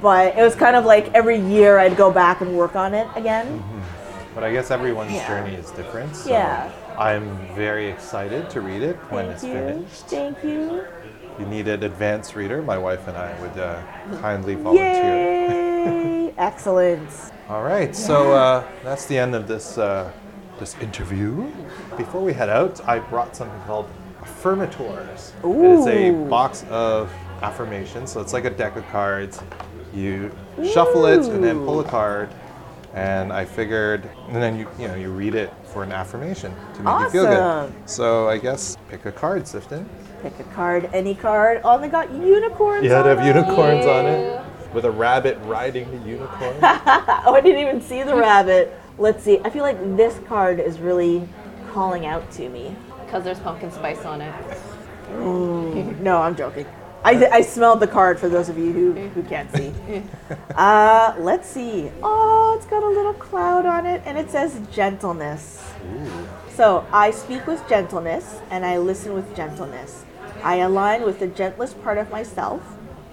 [0.00, 3.06] But it was kind of like every year I'd go back and work on it
[3.16, 3.62] again.
[4.38, 5.26] But I guess everyone's Yeah.
[5.26, 6.14] journey is different.
[6.14, 6.68] So Yeah.
[6.96, 9.52] I'm very excited to read it when Thank it's you.
[9.52, 10.06] finished.
[10.06, 10.84] Thank you.
[11.34, 13.80] If you need an advanced reader, my wife and I would uh,
[14.20, 14.92] kindly volunteer.
[14.92, 16.34] Yay!
[16.38, 17.10] Excellent.
[17.48, 20.08] All right, so uh, that's the end of this uh,
[20.60, 21.50] this interview.
[21.96, 23.88] Before we head out, I brought something called
[24.22, 25.32] Affirmators.
[25.44, 25.64] Ooh.
[25.64, 27.10] It is a box of
[27.42, 29.40] affirmations, so it's like a deck of cards.
[29.92, 30.30] You
[30.72, 32.28] shuffle it and then pull a card,
[32.94, 36.82] and I figured, and then you you know you read it for an affirmation to
[36.82, 37.38] make you feel good.
[37.38, 37.74] Awesome.
[37.86, 39.86] So I guess pick a card, Sifton.
[40.22, 41.60] Pick a card, any card.
[41.64, 42.84] Oh, they got unicorns.
[42.84, 43.26] Yeah, on they have them.
[43.26, 44.42] unicorns on it
[44.74, 46.56] with a rabbit riding the unicorn.
[47.28, 48.72] Oh, I didn't even see the rabbit.
[48.96, 49.38] Let's see.
[49.40, 51.28] I feel like this card is really
[51.72, 52.74] calling out to me.
[53.04, 54.34] Because there's pumpkin spice on it.
[56.00, 56.66] No, I'm joking.
[57.04, 59.72] I, I smelled the card for those of you who, who can't see.
[60.54, 61.88] Uh, let's see.
[62.02, 65.62] Oh, it's got a little cloud on it and it says gentleness.
[66.54, 70.04] So I speak with gentleness and I listen with gentleness.
[70.42, 72.60] I align with the gentlest part of myself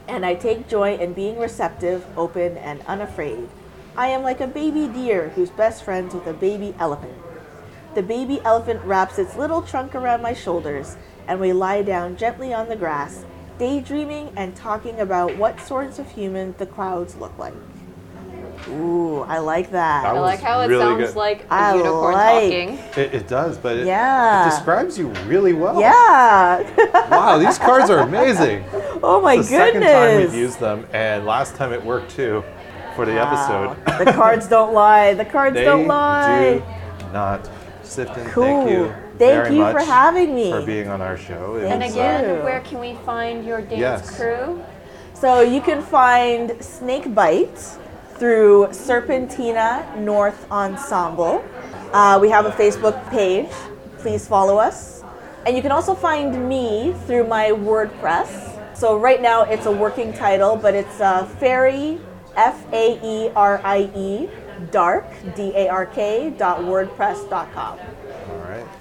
[0.07, 3.47] and I take joy in being receptive, open, and unafraid.
[3.95, 7.17] I am like a baby deer who's best friends with a baby elephant.
[7.93, 12.53] The baby elephant wraps its little trunk around my shoulders, and we lie down gently
[12.53, 13.23] on the grass,
[13.57, 17.53] daydreaming and talking about what sorts of humans the clouds look like.
[18.69, 20.03] Ooh, I like that.
[20.03, 21.15] That I like how it really sounds good.
[21.15, 22.69] like a I unicorn like- talking.
[23.03, 24.41] It, it does, but it, Yeah.
[24.47, 25.79] it describes you really well.
[25.79, 26.63] yeah.
[27.11, 28.63] Wow, these cards are amazing.
[29.03, 29.83] oh my It's the goodness.
[29.83, 32.43] second time we've used them, and last time it worked too
[32.95, 33.75] for the Wow.
[33.75, 34.05] episode.
[34.05, 35.13] the cards don't lie.
[35.13, 36.63] The cards they don't lie.
[36.99, 37.47] do not.
[37.83, 38.43] Sifton, Cool.
[38.43, 40.51] thank you Thank very you much for having me.
[40.51, 41.55] for being on our show.
[41.55, 42.43] It And was, uh, again, you.
[42.43, 44.15] where can we find your dance Yes.
[44.17, 44.61] crew?
[45.13, 47.57] So you can find Snake Bite
[48.17, 51.43] through Serpentina North Ensemble.
[51.93, 53.49] Uh, we have a Facebook page.
[53.99, 55.03] Please follow us.
[55.45, 58.51] And you can also find me through my WordPress.
[58.75, 61.99] So right now it's a working title, but it's uh, Fairy,
[62.35, 64.29] F A E R I E,
[64.71, 65.05] Dark,
[65.35, 67.77] D A R K, dot WordPress.com.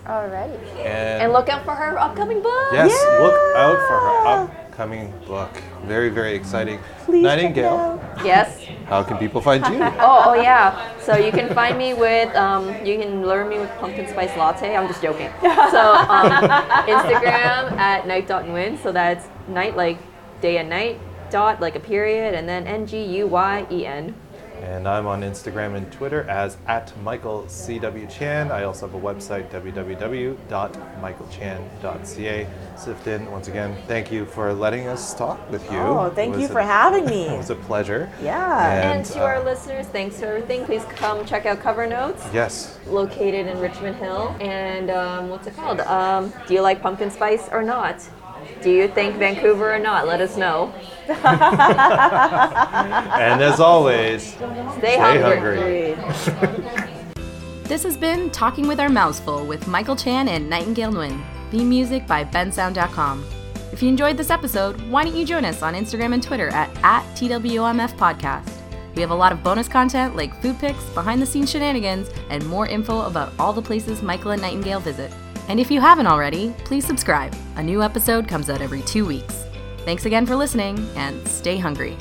[0.07, 0.51] all right.
[0.51, 0.85] Alrighty.
[0.85, 2.73] And, And look out for her upcoming book.
[2.73, 2.91] yes,
[3.21, 5.51] look out for her upcoming book.
[5.85, 6.79] Very, very exciting.
[7.05, 8.25] Please check it Nightingale, out.
[8.25, 8.65] Yes.
[8.87, 9.81] how can people find you?
[10.01, 10.93] Oh, oh yeah.
[11.01, 14.77] So you can find me with, um, you can lure me with pumpkin spice latte.
[14.77, 15.31] I'm just joking.
[15.41, 16.31] So um,
[16.89, 18.83] Instagram at night night.nguyen.
[18.83, 19.99] So that's night like
[20.41, 20.99] day and night
[21.31, 24.15] dot like a period and then N G U Y E N.
[24.63, 28.07] And I'm on Instagram and Twitter as at Michael C.W.
[28.07, 28.51] Chan.
[28.51, 32.47] I also have a website, www.michaelchan.ca.
[32.77, 35.79] Sifton, once again, thank you for letting us talk with you.
[35.79, 37.29] Oh, thank was you a- for having me.
[37.35, 38.11] It was a pleasure.
[38.23, 38.73] Yeah.
[38.73, 40.65] And, And, to our uh, listeners, thanks for everything.
[40.65, 42.79] Please come check out Cover Notes, Yes.
[42.87, 44.35] located in Richmond Hill.
[44.41, 45.81] And um, what's it called?
[45.81, 47.97] Um, do you like pumpkin spice or not?
[48.63, 50.07] Do you think Vancouver or not?
[50.07, 50.73] Let us know.
[53.25, 54.35] And as always,
[54.79, 55.95] Stay, hungry.
[57.65, 61.25] This has been Talking with Our Mouths Full with Michael Chan and Nightingale Nguyen.
[61.51, 63.25] Theme music by bensound.com.
[63.73, 66.71] If you enjoyed this episode, why don't you join us on Instagram and Twitter at,
[66.85, 68.51] at TWOMF Podcast.
[68.95, 72.47] We have a lot of bonus content like food pics, behind the scenes shenanigans, and
[72.47, 75.13] more info about all the places Michael and Nightingale visit.
[75.49, 77.35] And if you haven't already, please subscribe.
[77.57, 79.45] A new episode comes out every two weeks.
[79.85, 81.97] Thanks again for listening, and stay hungry.